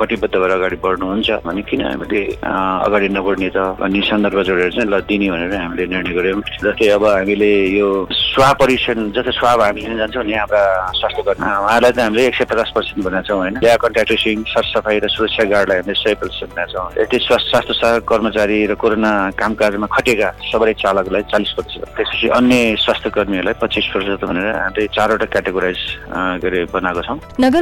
कटिबद्ध 0.00 0.34
भएर 0.34 0.52
अगाडि 0.58 0.76
बढ्नुहुन्छ 0.84 1.30
भने 1.46 1.62
किन 1.68 1.80
हामीले 1.86 2.20
अगाडि 2.42 3.08
नबढ्ने 3.16 3.48
त 3.56 3.58
भन्ने 3.80 4.00
सन्दर्भ 4.08 4.40
जोडेर 4.48 4.70
चाहिँ 4.76 4.90
ल 4.90 5.00
दिने 5.08 5.28
भनेर 5.30 5.54
हामीले 5.54 5.86
निर्णय 5.86 6.14
गऱ्यौँ 6.18 6.40
जस्तै 6.64 6.88
अब 6.96 7.04
हामीले 7.06 7.50
यो 7.78 7.88
स्वाब 8.10 8.54
परीक्षण 8.60 8.98
जस्तै 9.16 9.32
स्वाब 9.40 9.60
हामी 9.60 9.80
लिन 9.80 9.96
जान्छौँ 9.98 10.24
नि 10.24 10.34
हाम्रा 10.34 10.62
स्वास्थ्य 11.00 11.22
कर्मी 11.26 11.46
उहाँलाई 11.46 11.92
चाहिँ 11.92 12.06
हामीले 12.06 12.26
एक 12.26 12.34
सय 12.34 12.44
पचास 12.50 12.70
पर्सेन्ट 12.74 13.04
भनेको 13.06 13.26
छौँ 13.28 13.38
होइन। 13.38 13.54
या 13.64 13.76
कन्ट्याक्ट 13.82 14.08
ट्रेसिङ 14.10 14.36
सरसफाइ 14.52 14.98
र 15.04 15.08
सुरक्षा 15.08 15.44
गार्डलाई 15.52 15.78
हामीले 15.80 15.94
सय 16.00 16.14
पर्सेन्ट 16.20 16.50
भनेको 16.54 16.72
छौँ 16.72 16.88
यस्तै 17.00 17.18
स्वास्थ्य 17.26 17.74
सहायक 17.80 18.04
कर्मचारी 18.10 18.58
र 18.70 18.74
कोरोना 18.82 19.12
कामकाजमा 19.40 19.86
खटेका 19.96 20.28
सबै 20.50 20.72
चालकलाई 20.82 21.22
चालिस 21.32 21.52
प्रतिशत 21.56 21.88
त्यसपछि 21.96 22.28
अन्य 22.38 22.58
स्वास्थ्य 22.84 23.10
कर्मीहरूलाई 23.16 23.54
पच्चिस 23.62 23.86
प्रतिशत 23.92 24.24
भनेर 24.30 24.46
हामीले 24.54 24.86
चारवटा 24.96 25.26
क्याटेगोराइज 25.34 25.80
गरे 26.42 26.60
बनाएको 26.74 27.02
छौँ। 27.06 27.18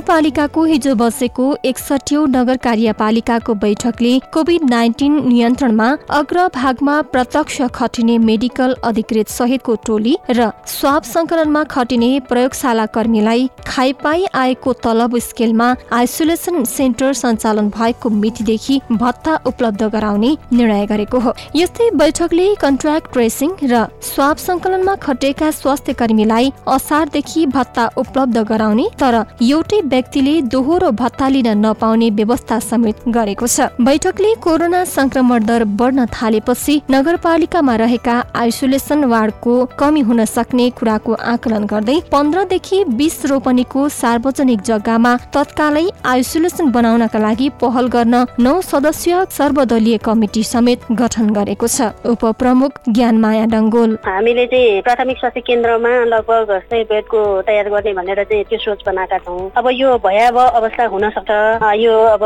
नगरपालिकाको 0.09 0.62
हिजो 0.64 0.94
बसेको 0.94 1.47
एकसठी 1.68 2.16
नगर 2.33 2.57
कार्यपालिकाको 2.57 3.55
बैठकले 3.55 4.12
कोभिड 4.35 4.62
नाइन्टिन 4.71 5.12
नियन्त्रणमा 5.25 5.88
अग्रभागमा 6.18 6.94
प्रत्यक्ष 7.12 7.61
खटिने 7.75 8.16
मेडिकल 8.18 8.73
अधिकृत 8.88 9.29
सहितको 9.29 9.75
टोली 9.87 10.14
र 10.31 10.49
स्वाब 10.66 11.03
संकलनमा 11.05 11.64
खटिने 11.64 12.09
प्रयोगशाला 12.29 12.87
कर्मीलाई 12.94 13.49
खाइपाई 13.66 14.25
आएको 14.35 14.73
तलब 14.85 15.18
स्केलमा 15.18 15.68
आइसोलेसन 15.92 16.64
सेन्टर 16.66 17.12
सञ्चालन 17.21 17.68
भएको 17.77 18.11
मितिदेखि 18.23 18.81
भत्ता 18.92 19.38
उपलब्ध 19.47 19.83
गराउने 19.92 20.33
निर्णय 20.53 20.87
गरेको 20.87 21.18
हो। 21.18 21.35
यस्तै 21.57 21.90
बैठकले 21.97 22.49
कन्ट्राक्ट 22.64 23.12
ट्रेसिङ 23.12 23.53
र 23.64 23.85
स्वाब 24.09 24.37
संकलनमा 24.47 24.97
खटेका 25.05 25.51
स्वास्थ्य 25.61 25.92
कर्मीलाई 26.01 26.53
असारदेखि 26.77 27.47
भत्ता 27.59 27.88
उपलब्ध 27.99 28.38
गराउने 28.55 28.88
तर 28.99 29.23
एउटै 29.53 29.83
व्यक्तिले 29.98 30.34
दोहोरो 30.48 30.90
भत्ता 30.94 31.28
लिन 31.28 31.46
नपाउने 31.58 32.08
व्यवस्था 32.14 32.58
समेत 32.62 32.96
गरेको 33.11 33.46
छ। 33.48 33.66
बैठकले 33.82 34.34
कोरोना 34.40 34.84
संक्रमण 34.87 35.44
दर 35.44 35.64
बढ्न 35.78 36.04
थालेपछि 36.14 36.74
नगरपालिकामा 36.90 37.74
रहेका 37.76 38.14
आइसोलेसन 38.37 39.04
वार्डको 39.12 39.54
कमी 39.78 40.00
हुन 40.08 40.24
सक्ने 40.26 40.68
कुराको 40.78 41.12
आकलन 41.32 41.64
गर्दै 41.66 41.96
पन्ध्रदेखि 42.12 42.78
बिस 43.00 43.16
रोपनीको 43.26 43.88
सार्वजनिक 43.90 44.61
जग्गामा 44.68 45.12
तत्कालै 45.34 45.84
आइसोलेसन 46.06 46.70
बनाउनका 46.70 47.18
लागि 47.18 47.48
पहल 47.61 47.87
गर्न 47.88 48.14
नौ 48.38 48.54
सदस्यीय 48.62 49.24
सर्वदलीय 49.32 49.98
कमिटी 50.06 50.42
समेत 50.44 50.87
गठन 51.02 51.34
गरेको 51.34 51.66
छ। 51.68 51.90
उपप्रमुख 52.06 52.78
ज्ञानमाया 52.90 53.44
डङ्गोल। 53.50 53.98
हामीले 54.06 54.46
चाहिँ 54.46 54.80
प्राथमिक 54.87 55.18
स्वास्थ्य 55.18 55.40
केन्द्रमा 55.50 55.92
लगभग 56.14 56.54
बेडको 56.88 57.20
तयार 57.42 57.68
गर्ने 57.70 57.92
भनेर 57.94 58.22
चाहिँ 58.24 58.44
त्यो 58.44 58.58
सोच 58.61 58.87
बनाएका 58.87 59.18
छौँ। 59.26 59.50
अब 59.58 59.66
यो 59.78 59.88
भयावह 60.02 60.46
अवस्था 60.58 60.84
हुन 60.90 61.08
सक्छ। 61.10 61.30
यो 61.78 61.92
अब 62.10 62.22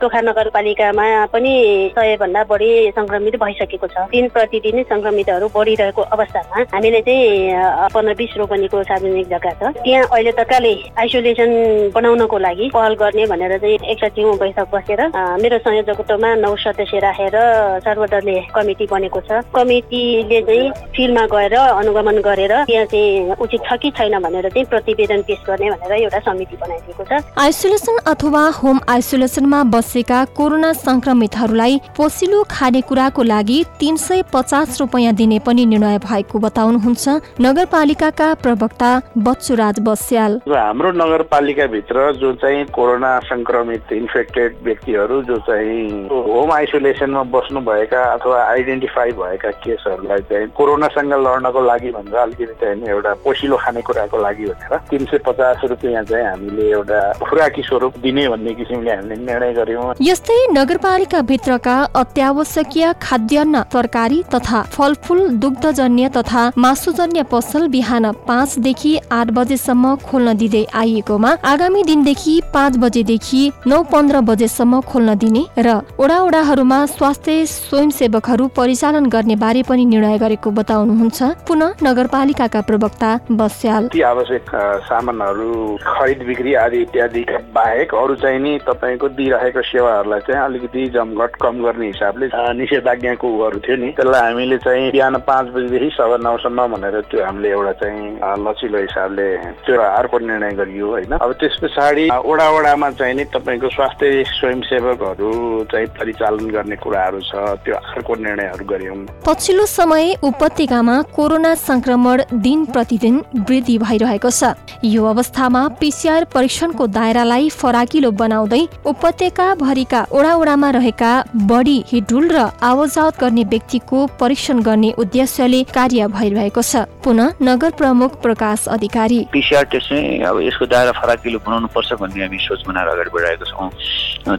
टोखा 0.00 0.20
नगरपालिकामा 0.20 1.04
पनि 1.32 1.54
सय 1.92 2.16
भन्दा 2.16 2.42
बढी 2.48 2.70
संक्रमित 2.96 3.36
भइसकेको 3.42 3.86
छ। 3.86 4.08
दिन 4.08 4.28
प्रतिदिन 4.32 4.82
संक्रमितहरू 4.88 5.48
बढिरहेको 5.52 6.02
अवस्थामा 6.16 6.64
हामीले 6.72 7.00
चाहिँ 7.04 7.92
पन्ध्र 7.94 8.14
बिस 8.16 8.36
रोपनीको 8.38 8.82
सार्वजनिक 8.88 9.28
जग्गा 9.28 9.52
छ। 9.52 9.62
त्यहाँ 9.84 10.04
अहिले 10.08 10.32
तत्कालै 10.32 10.74
आइसोलेसन 10.96 11.50
बनाउनको 11.94 12.38
लागि 12.38 12.70
पहल 12.74 12.94
गर्ने 12.96 13.26
भनेर 13.28 13.58
चाहिँ 13.58 13.78
एकसठीौँ 13.92 14.36
बैठक 14.40 14.68
बसेर 14.72 15.00
मेरो 15.44 15.58
संयोजकत्वमा 15.60 16.34
नौ 16.40 16.54
सदस्य 16.56 16.98
राखेर 17.04 17.36
सर्वदलीय 17.84 18.40
कमिटी 18.54 18.86
बनेको 18.88 19.20
छ। 19.28 19.44
कमिटीले 19.52 20.40
चाहिँ 20.40 20.70
फिल्डमा 20.96 21.26
गएर 21.34 21.54
अनुगमन 21.60 22.18
गरेर 22.24 22.54
त्यहाँ 22.64 22.86
चाहिँ 22.88 23.36
उचित 23.36 23.60
छ 23.68 23.76
कि 23.76 23.90
छैन 23.92 24.18
भनेर 24.24 24.48
चाहिँ 24.48 24.66
प्रतिवेदन 24.72 25.22
पेश 25.28 25.44
गर्ने 25.48 25.70
भनेर 25.70 25.92
एउटा 26.00 26.20
समिति 26.32 26.56
बनाइदिएको 26.94 27.20
छ। 27.20 27.38
आइसोलेसन 27.38 27.98
अथवा 28.06 28.42
होम 28.52 28.80
आइसोलेसनमा 28.88 29.62
बसेका 29.64 30.24
कोरोना 30.36 30.72
संक्रमितहरूलाई 30.74 31.80
पोसिलो 31.96 32.42
खानेकुराको 32.50 33.22
लागि 33.22 33.64
तीन 33.80 33.96
सय 33.96 34.22
पचास 34.32 34.80
रुपियाँ 34.80 35.14
दिने 35.14 35.38
पनि 35.38 35.66
निर्णय 35.66 35.98
भएको 35.98 36.38
बताउनुहुन्छ 36.38 37.08
नगरपालिकाका 37.40 38.32
प्रवक्ता 38.42 38.90
बच्चुराज 39.18 39.80
बस्याल। 39.80 40.40
हाम्रो 40.48 40.92
नगरपालिकाभित्र 40.92 42.12
जो 42.14 42.32
चाहिँ 42.42 42.64
कोरोना 42.74 43.18
संक्रमित 43.24 43.92
इन्फेक्टेड 43.92 44.56
व्यक्तिहरू 44.64 45.22
जो 45.22 45.36
चाहिँ 45.46 46.08
होम 46.08 46.52
आइसोलेसनमा 46.52 47.22
बस्नु 47.34 47.60
भएका 47.60 48.02
अथवा 48.14 48.42
आइडेन्टिफाई 48.44 49.12
भएका 49.12 49.50
केसहरूलाई 49.64 50.20
चाहिँ 50.30 50.48
कोरोनासँग 50.56 51.12
लड्नको 51.26 51.60
लागि 51.64 51.90
भनेर 51.90 52.16
अलिकति 52.16 52.54
चाहिँ 52.60 52.88
एउटा 52.88 53.14
पोसिलो 53.24 53.56
खानेकुराको 53.56 54.22
लागि 54.22 54.44
भनेर 54.44 54.78
तिन 54.90 55.04
सय 55.04 55.18
पचास 55.26 55.64
रुपियाँ 55.70 56.04
चाहिँ 56.04 56.26
हामीले 56.26 56.70
एउटा 56.84 57.24
खुराकी 57.24 57.62
स्वरूप 57.62 57.98
दिने 57.98 58.28
भन्ने 58.28 58.52
किसिमले 58.54 58.90
हामीले 58.90 59.16
निर्णय 59.16 59.52
गर्यौँ। 59.54 59.94
यस्तै 60.00 60.38
नगरपालिका 60.52 61.20
भित्रका 61.22 61.76
अत्यावश्यकीय 61.94 62.92
खाद्यान्न 63.02 63.62
तरकारी 63.72 64.22
तथा 64.34 64.62
फलफुल 64.68 65.20
दुग्धजन्य 65.40 66.08
तथा 66.16 66.42
मासुजन्य 66.58 67.22
पसल 67.32 67.66
बिहान 67.68 68.10
पाँचदेखि 68.28 68.92
आठ 69.12 69.30
बजेसम्म 69.32 69.94
खोल्न 70.04 70.36
दिँदै 70.36 70.64
आइएकोमा 70.74 71.30
आगामी 71.44 71.82
दिनदेखि 71.82 72.34
पाँच 72.54 72.76
बजेदेखि 72.78 73.42
नौ 73.66 73.82
पन्ध्र 73.92 74.20
बजेसम्म 74.30 74.80
खोल्न 74.82 75.14
दिने 75.16 75.44
र 75.58 75.80
ओडा 75.98 76.18
ओडाहरूमा 76.20 76.84
स्वास्थ्य 76.86 77.46
स्वयंसेवकहरू 77.48 78.48
परिचालन 78.56 79.06
गर्ने 79.08 79.36
बारे 79.36 79.62
पनि 79.62 79.84
निर्णय 79.84 80.18
गरेको 80.18 80.50
बताउनुहुन्छ। 80.50 81.22
पुनः 81.48 81.74
नगरपालिकाका 81.82 82.60
प्रवक्ता 82.60 83.10
बस्याल। 83.32 83.88
आवश्यक 84.04 84.50
सामानहरू 84.84 85.50
खरिद 85.84 86.22
बिक्री 86.26 86.54
आदि 86.74 86.82
इत्यादिका 86.82 87.38
बाहेक 87.54 87.94
अरू 87.94 88.14
चाहिँ 88.18 88.38
नि 88.40 88.58
तपाईँको 88.66 89.08
दिइरहेको 89.14 89.62
सेवाहरूलाई 89.62 90.20
चाहिँ 90.26 90.42
अलिकति 90.44 90.86
जमघट 90.94 91.32
कम 91.42 91.62
गर्ने 91.62 91.86
हिसाबले 91.86 92.26
निषेधाज्ञाको 92.34 93.28
उहरू 93.28 93.58
थियो 93.62 93.76
नि। 93.76 93.88
त्यसलाई 93.94 94.22
हामीले 94.22 94.58
चाहिँ 94.58 94.90
बिहान 94.90 95.16
पाँच 95.22 95.46
बजीदेखि 95.54 95.90
सवा 95.94 96.16
नौसम्म 96.18 96.66
भनेर 96.74 97.00
त्यो 97.10 97.24
हामीले 97.24 97.50
एउटा 97.50 97.72
चाहिँ 97.78 98.02
लचिलो 98.42 98.78
हिसाबले 98.78 99.26
त्यो 99.62 99.80
अर्को 99.80 100.18
निर्णय 100.18 100.52
गरियो 100.58 100.86
होइन। 100.90 101.12
अब 101.14 101.32
त्यस 101.38 101.58
पछाडि 101.62 102.08
ओडा 102.10 102.46
ओडामा 102.50 102.90
चाहिँ 102.98 103.14
नि 103.14 103.24
तपाईँको 103.34 103.68
स्वास्थ्य 103.70 104.24
स्वयंसेवकहरू 104.34 105.30
चाहिँ 105.70 105.86
परिचालन 105.94 106.50
गर्ने 106.50 106.76
कुराहरू 106.82 107.20
छ 107.22 107.32
त्यो 107.62 107.74
अर्को 107.74 108.14
निर्णयहरू 108.26 108.64
गर्यौँ 108.66 108.98
पछिल्लो 109.26 109.66
समय 109.70 110.14
उपत्यकामा 110.24 111.00
कोरोना 111.14 111.54
संक्रमण 111.54 112.22
दिन 112.42 112.64
प्रतिदिन 112.74 113.22
वृद्धि 113.48 113.78
भइरहेको 113.78 114.30
छ। 114.30 114.54
यो 114.84 115.04
अवस्थामा 115.06 115.62
पिसिआर 115.80 116.24
परीक्षणको 116.64 116.86
दायरालाई 116.88 117.48
फराकिलो 117.52 118.10
बनाउँदै 118.16 118.60
उपत्यका 118.88 119.46
भरिका 119.60 120.00
ओडा 120.16 120.32
ओडामा 120.40 120.70
रहेका 120.70 121.12
बढी 121.44 121.76
हिडुल 121.88 122.28
र 122.32 122.38
आवजावत 122.64 123.20
गर्ने 123.20 123.44
व्यक्तिको 123.52 123.98
परीक्षण 124.16 124.62
गर्ने 124.64 124.90
उद्देश्यले 124.96 125.60
कार्य 125.68 126.06
भइरहेको 126.08 126.62
छ। 126.62 126.88
पुनः 127.04 127.44
नगर 127.44 127.70
प्रमुख 127.76 128.10
प्रकाश 128.24 128.64
अधिकारी। 128.72 129.20
पिसिआर 129.32 129.64
टेस्ट 129.68 129.88
चाहिँ 129.88 130.24
अब 130.24 130.40
यसको 130.40 130.64
दायरा 130.72 130.92
फराकिलो 130.96 131.38
बनाउनु 131.44 131.68
पर्छ 131.68 132.00
भन्ने 132.00 132.24
हामी 132.24 132.38
सोच 132.40 132.60
बनाएर 132.64 132.88
अगाडि 132.88 133.10
बढाएको 133.12 133.44
छौँ। 133.44 133.68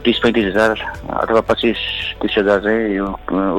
तिस 0.02 0.18
पैँतिस 0.18 0.46
हजार 0.50 0.74
अथवा 1.22 1.40
पच्चिस 1.46 1.78
तिस 2.22 2.34
हजार 2.38 2.58
चाहिँ 2.66 2.82
यो 2.96 3.06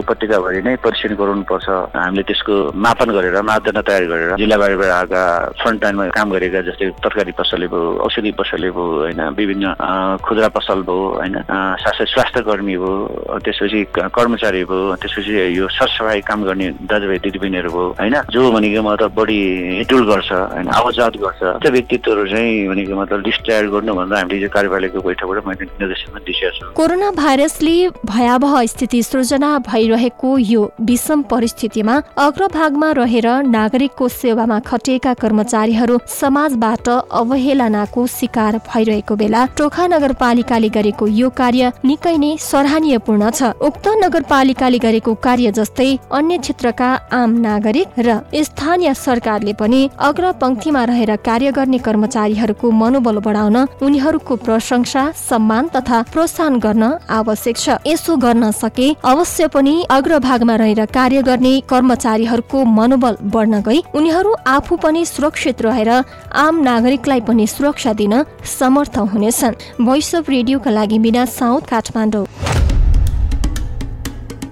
उपत्यकाभरि 0.03 0.61
नै 0.67 0.75
परीक्षण 0.83 1.15
गराउनुपर्छ 1.15 1.67
हामीले 1.95 2.23
त्यसको 2.27 2.55
मापन 2.75 3.09
गरेर 3.15 3.39
मापदण्ड 3.47 3.79
तयार 3.87 4.03
गरेर 4.11 4.35
जिल्लाबारीबाट 4.35 4.91
आएका 4.91 5.23
फ्रन्ट 5.55 5.83
लाइनमा 5.83 6.07
काम 6.19 6.27
गरेका 6.35 6.61
जस्तै 6.67 6.91
तरकारी 6.99 7.31
पसलले 7.39 7.67
भयो 7.71 7.95
औषधि 8.03 8.31
पसलले 8.57 8.71
भयो 8.71 8.85
होइन 8.97 9.21
विभिन्न 9.37 10.17
खुद्रा 10.25 10.47
पसल 10.49 10.81
भयो 10.81 11.05
होइन 11.15 11.35
साथै 11.77 12.05
स्वास्थ्य 12.05 12.41
कर्मी 12.41 12.75
भयो 12.77 13.39
त्यसपछि 13.45 13.79
कर्मचारी 13.93 14.63
भयो 14.65 14.95
त्यसपछि 14.97 15.33
यो 15.57 15.67
सरसफाइ 15.69 16.21
काम 16.21 16.43
गर्ने 16.43 16.67
दाजुभाइ 16.89 17.17
दिदीबहिनीहरू 17.25 17.69
भयो 17.69 17.87
होइन 18.01 18.15
जो 18.33 18.41
भनेको 18.51 18.81
मतलब 18.81 19.13
बढी 19.13 19.39
हिटुल 19.77 20.03
गर्छ 20.09 20.31
होइन 20.31 20.67
आवाजात 20.69 21.13
गर्छ 21.17 21.41
त्यो 21.61 21.71
व्यक्तित्वहरू 21.71 22.25
चाहिँ 22.27 22.67
भनेको 22.67 22.93
मतलब 23.01 23.19
लिस्ट 23.27 23.41
तयार 23.47 23.65
गर्नु 23.69 23.93
भन्दा 23.93 24.15
हामीले 24.17 24.41
यो 24.41 24.49
कार्यपालिकाको 24.49 25.07
बैठकबाट 25.07 25.47
मैले 25.47 25.65
निर्देशनमा 25.77 26.19
दिइसकेको 26.25 26.57
छु। 26.57 26.73
कोरोना 26.73 27.09
भाइरसले 27.21 27.77
भयावह 28.05 28.55
स्थिति 28.73 29.03
सृजना 29.03 29.51
भइरहेको 29.69 30.29
यो 30.53 30.61
विषम 30.89 31.21
परिस्थितिमा 31.31 31.95
अग्रभागमा 32.25 32.91
रहेर 33.01 33.27
नागरिकको 33.53 34.07
सेवामा 34.17 34.59
खटिएका 34.69 35.13
कर्मचारीहरू 35.21 35.99
समाजबाट 36.19 36.89
अवहेलनाको 36.89 38.05
शिकार 38.17 38.46
भइरहेको 38.67 39.15
बेला 39.15 39.45
टोखा 39.57 39.87
नगरपालिकाले 39.87 40.69
गरेको 40.69 41.07
यो 41.07 41.29
कार्य 41.33 41.71
निकै 41.85 42.15
नै 42.17 42.27
पनि 42.27 42.37
सराहनीयपूर्ण 42.41 43.29
छ। 43.29 43.41
उक्त 43.61 43.85
नगरपालिकाले 44.03 44.77
गरेको 44.77 45.13
कार्य 45.15 45.51
जस्तै 45.51 45.89
अन्य 46.11 46.37
क्षेत्रका 46.37 46.89
आम 47.11 47.31
नागरिक 47.39 47.87
र 47.99 48.09
स्थानीय 48.33 48.93
सरकारले 48.95 49.53
पनि 49.53 49.81
अग्रपङ्क्तिमा 49.99 50.83
रहेर 50.83 51.15
कार्य 51.25 51.51
गर्ने 51.51 51.77
कर्मचारीहरूको 51.77 52.71
मनोबल 52.71 53.17
बढाउन 53.27 53.57
उनीहरूको 53.81 54.35
प्रशंसा 54.45 55.03
सम्मान 55.19 55.67
तथा 55.75 56.01
प्रोत्साहन 56.13 56.59
गर्न 56.59 56.83
आवश्यक 57.09 57.57
छ। 57.57 57.69
यसो 57.87 58.15
गर्न 58.17 58.51
सके 58.53 58.87
अवश्य 59.03 59.47
पनि 59.47 59.75
अग्रभागमा 59.89 60.55
रहेर 60.55 60.85
कार्य 60.93 61.21
गर्ने 61.21 61.53
कर्मचारीहरूको 61.69 62.63
मनोबल 62.77 63.17
बढ्न 63.33 63.61
गई। 63.61 63.79
उनीहरू 63.93 64.35
आफू 64.47 64.75
पनि 64.83 65.05
सुरक्षित 65.05 65.61
रहेर 65.61 65.91
आम 66.35 66.55
नागरिकलाई 66.63 67.21
पनि 67.21 67.47
सुरक्षा 67.47 67.93
दिन 67.93 68.13
समर्थ 68.45 68.97
हुनेछन्। 69.13 69.85
भोइस 69.85 70.15
अफ 70.15 70.29
रेडियोका 70.29 70.71
लागि 70.71 70.99
बिना 70.99 71.25
साउथ 71.25 71.61
काठमाडौँ। 71.61 72.25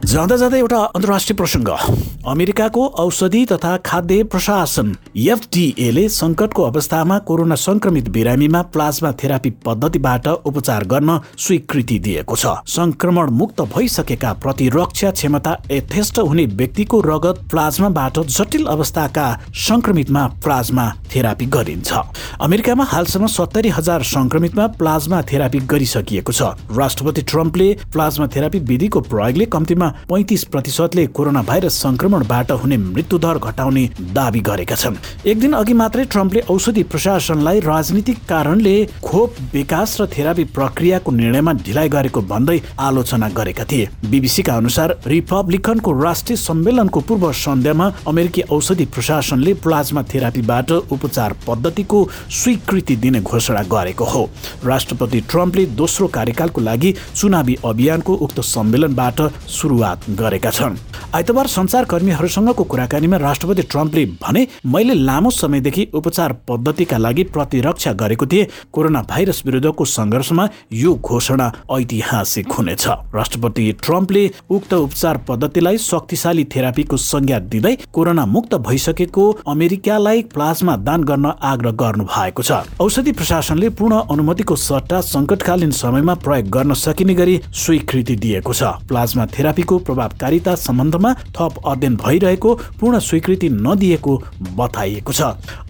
जाँदा 0.05 0.35
जाँदै 0.37 0.57
एउटा 0.59 0.79
अन्तर्राष्ट्रिय 0.95 1.35
प्रसङ्ग। 1.37 1.69
अमेरिकाको 2.29 2.81
औषधि 3.01 3.45
तथा 3.51 3.75
खाद्य 3.85 4.23
प्रशासन 4.23 4.93
एफडिएले 5.17 6.07
सङ्कटको 6.11 6.63
अवस्थामा 6.63 7.17
कोरोना 7.25 7.55
संक्रमित 7.57 8.09
बिरामीमा 8.09 8.61
प्लाज्मा 8.73 9.11
थेरापी 9.23 9.49
पद्धतिबाट 9.65 10.27
उपचार 10.27 10.83
गर्न 10.85 11.19
स्वीकृति 11.37 11.97
दिएको 11.99 12.35
छ। 12.35 12.45
संक्रमण 12.69 13.29
मुक्त 13.31 13.61
भइसकेका 13.73 14.33
प्रतिरक्षा 14.43 15.11
क्षमता 15.11 15.57
यथेष्ट 15.71 16.19
हुने 16.19 16.45
व्यक्तिको 16.53 17.01
रगत 17.01 17.41
प्लाज्माबाट 17.51 18.19
जटिल 18.29 18.65
अवस्थाका 18.75 19.25
संक्रमितमा 19.65 20.27
प्लाज्मा 20.45 20.85
थेरापी 21.15 21.45
गरिन्छ। 21.49 21.93
अमेरिकामा 22.41 22.83
हालसम्म 22.93 23.27
सत्तरी 23.29 23.69
हजार 23.79 24.03
संक्रमितमा 24.13 24.67
प्लाज्मा 24.77 25.21
थेरापी 25.31 25.59
गरिसकिएको 25.65 26.31
छ। 26.31 26.53
राष्ट्रपति 26.77 27.21
ट्रम्पले 27.25 27.73
प्लाज्मा 27.93 28.27
थेरापी 28.35 28.59
विधिको 28.71 29.01
प्रयोगले 29.01 29.45
कम्तीमा 29.57 29.93
पैँतिस 30.09 30.43
प्रतिशतले 30.45 31.05
कोरोना 31.07 31.41
भाइरस 31.41 31.81
संक्रमणबाट 31.81 32.51
हुने 32.53 32.77
मृत्युदर 32.77 33.37
घटाउने 33.39 33.85
दावी 34.13 34.39
गरेका 34.41 34.75
छन्। 34.75 34.95
एक 35.25 35.39
दिन 35.39 35.53
अघि 35.53 35.73
मात्रै 35.73 36.05
ट्रम्पले 36.05 36.41
औषधि 36.49 36.83
प्रशासनलाई 36.85 37.59
राजनीतिक 37.61 38.17
कारणले 38.29 38.75
खोप 39.03 39.35
विकास 39.53 39.97
र 40.01 40.07
थेरापी 40.07 40.43
प्रक्रियाको 40.55 41.11
निर्णयमा 41.11 41.53
ढिलाइ 41.65 41.89
गरेको 41.89 42.21
भन्दै 42.23 42.59
आलोचना 42.79 43.29
गरेका 43.29 43.63
थिए। 43.63 43.89
बिबिसीका 44.09 44.55
अनुसार 44.55 44.95
रिपब्लिकनको 45.07 45.91
राष्ट्रिय 46.01 46.37
सम्मेलनको 46.37 46.99
पूर्व 47.01 47.31
सन्ध्यामा 47.35 47.91
अमेरिकी 48.07 48.41
औषधि 48.51 48.85
प्रशासनले 48.85 49.53
प्लाज्मा 49.63 50.03
थेरापीबाट 50.13 50.71
उपचार 50.71 51.35
पद्धतिको 51.47 52.07
स्वीकृति 52.31 52.95
दिने 52.95 53.21
घोषणा 53.21 53.61
गरेको 53.71 54.05
हो। 54.05 54.29
राष्ट्रपति 54.65 55.21
ट्रम्पले 55.29 55.65
दोस्रो 55.75 56.07
कार्यकालको 56.07 56.61
लागि 56.61 56.93
चुनावी 57.15 57.57
अभियानको 57.65 58.13
उक्त 58.15 58.39
सम्मेलनबाट 58.45 59.21
सुरुवात 59.49 59.83
गरेका 60.09 60.49
छन्। 60.49 60.77
आइतबार 61.15 61.47
सञ्चारकर्मीहरूसँगको 61.47 62.63
कुराकानीमा 62.63 63.17
राष्ट्रपति 63.17 63.63
ट्रम्पले 63.63 64.05
भने 64.21 64.47
मैले 64.65 64.93
लामो 64.93 65.29
समयदेखि 65.31 65.87
उपचार 65.93 66.33
पद्धतिका 66.49 66.97
लागि 66.97 67.23
प्रतिरक्षा 67.23 67.93
गरेको 67.93 68.25
थिएँ। 68.25 68.47
कोरोना 68.73 69.01
भाइरस 69.01 69.41
विरुद्धको 69.45 69.85
सङ्घर्षमा 69.85 70.47
यो 70.73 70.93
घोषणा 70.95 71.51
ऐतिहासिक 71.71 72.51
हुनेछ। 72.51 72.87
राष्ट्रपति 73.15 73.71
ट्रम्पले 73.83 74.23
उक्त 74.49 74.73
उपचार 74.73 75.17
पद्धतिलाई 75.27 75.77
शक्तिशाली 75.77 76.43
थेरापीको 76.45 76.97
संज्ञा 76.97 77.39
दिँदै 77.39 77.75
कोरोना 77.93 78.25
मुक्त 78.25 78.55
भइसकेको 78.67 79.31
अमेरिकालाई 79.47 80.21
प्लाज्मा 80.33 80.75
दान 80.77 81.03
गर्न 81.03 81.31
आग्रह 81.43 81.71
गर्नु 81.71 82.03
भएको 82.05 82.43
छ। 82.43 82.51
औषधि 82.81 83.11
प्रशासनले 83.11 83.69
पूर्ण 83.69 84.01
अनुमतिको 84.11 84.55
सट्टा 84.55 85.01
सङ्कटकालीन 85.03 85.71
समयमा 85.71 86.13
प्रयोग 86.15 86.49
गर्न 86.49 86.73
सकिने 86.75 87.13
गरी 87.13 87.39
स्वीकृति 87.53 88.15
दिएको 88.15 88.53
छ। 88.53 88.63
प्लाज्मा 88.87 89.25
थेरापीको 89.27 89.74
प्रभावकारिता 89.79 90.55
सम्बन्धमा 90.55 91.13
थप 91.13 91.55
अध्ययन 91.65 91.95
भइरहेको 91.95 92.53
पूर्ण 92.79 92.99
स्वीकृति 92.99 93.49
नदिएको 93.49 94.21
बताइएको 94.57 95.13
छ। 95.13 95.21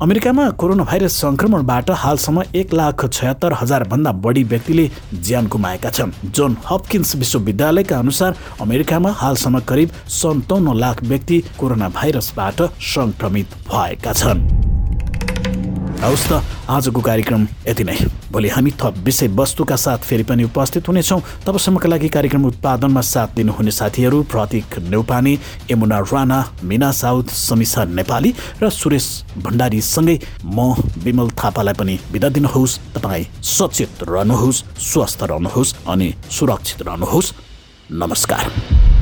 अमेरिकामा 0.02 0.50
कोरोना 0.50 0.84
भाइरस 0.84 1.14
संक्रमणबाट 1.16 1.92
हालसम्म 1.92 2.44
एक 2.56 2.74
लाख 2.74 3.06
छयत्तर 3.06 3.54
हजार 3.54 3.84
भन्दा 3.88 4.12
बढी 4.12 4.44
व्यक्तिले 4.44 4.90
ज्यान 5.16 5.48
गुमाएका 5.48 5.90
छन्। 5.90 6.12
जोन 6.26 6.58
हपकिन्स 6.70 7.16
विश्वविद्यालयका 7.16 8.00
अनुसार 8.00 8.36
अमेरिकामा 8.62 9.12
हालसम्म 9.12 9.60
करिब 9.60 9.92
सन्ताउन्न 10.12 10.78
लाख 10.78 11.04
व्यक्ति 11.04 11.44
कोरोना 11.60 11.90
भाइरसबाट 11.90 12.62
संक्रमित 12.62 13.56
भएका 13.72 14.14
छन्। 14.14 14.75
हवस् 15.96 16.28
त 16.30 16.44
आजको 16.70 17.02
कार्यक्रम 17.02 17.48
यति 17.68 17.84
नै। 17.84 17.96
भोलि 18.32 18.50
हामी 18.50 18.72
थप 18.72 18.96
विषयवस्तुका 19.06 19.76
साथ 19.76 19.98
फेरि 20.00 20.24
पनि 20.24 20.44
उपस्थित 20.44 20.88
हुनेछौँ। 20.88 21.22
तबसम्मका 21.46 21.90
लागि 21.90 22.10
कार्यक्रम 22.10 22.46
उत्पादनमा 22.46 23.02
साथ 23.02 23.36
दिनुहुने 23.36 23.72
साथीहरू 23.72 24.22
प्रतीक 24.24 24.80
नेउपाने 24.90 25.34
यमुना 25.72 26.00
राणा 26.06 26.40
मिना 26.64 26.92
साउथ 26.92 27.28
समिसा 27.30 27.86
नेपाली 27.96 28.34
र 28.62 28.70
सुरेश 28.72 29.08
भण्डारीसँगै 29.38 30.18
म 30.46 30.74
विमल 31.04 31.30
थापालाई 31.34 31.74
पनि 31.74 32.00
बिदा 32.12 32.30
दिनुहोस्। 32.30 32.80
तपाईँ 32.96 33.26
सचेत 33.44 34.04
रहनुहोस् 34.10 34.64
स्वस्थ 34.82 35.24
रहनुहोस् 35.24 35.76
अनि 35.88 36.14
सुरक्षित 36.30 36.82
रहनुहोस्। 36.82 37.34
नमस्कार। 37.90 38.95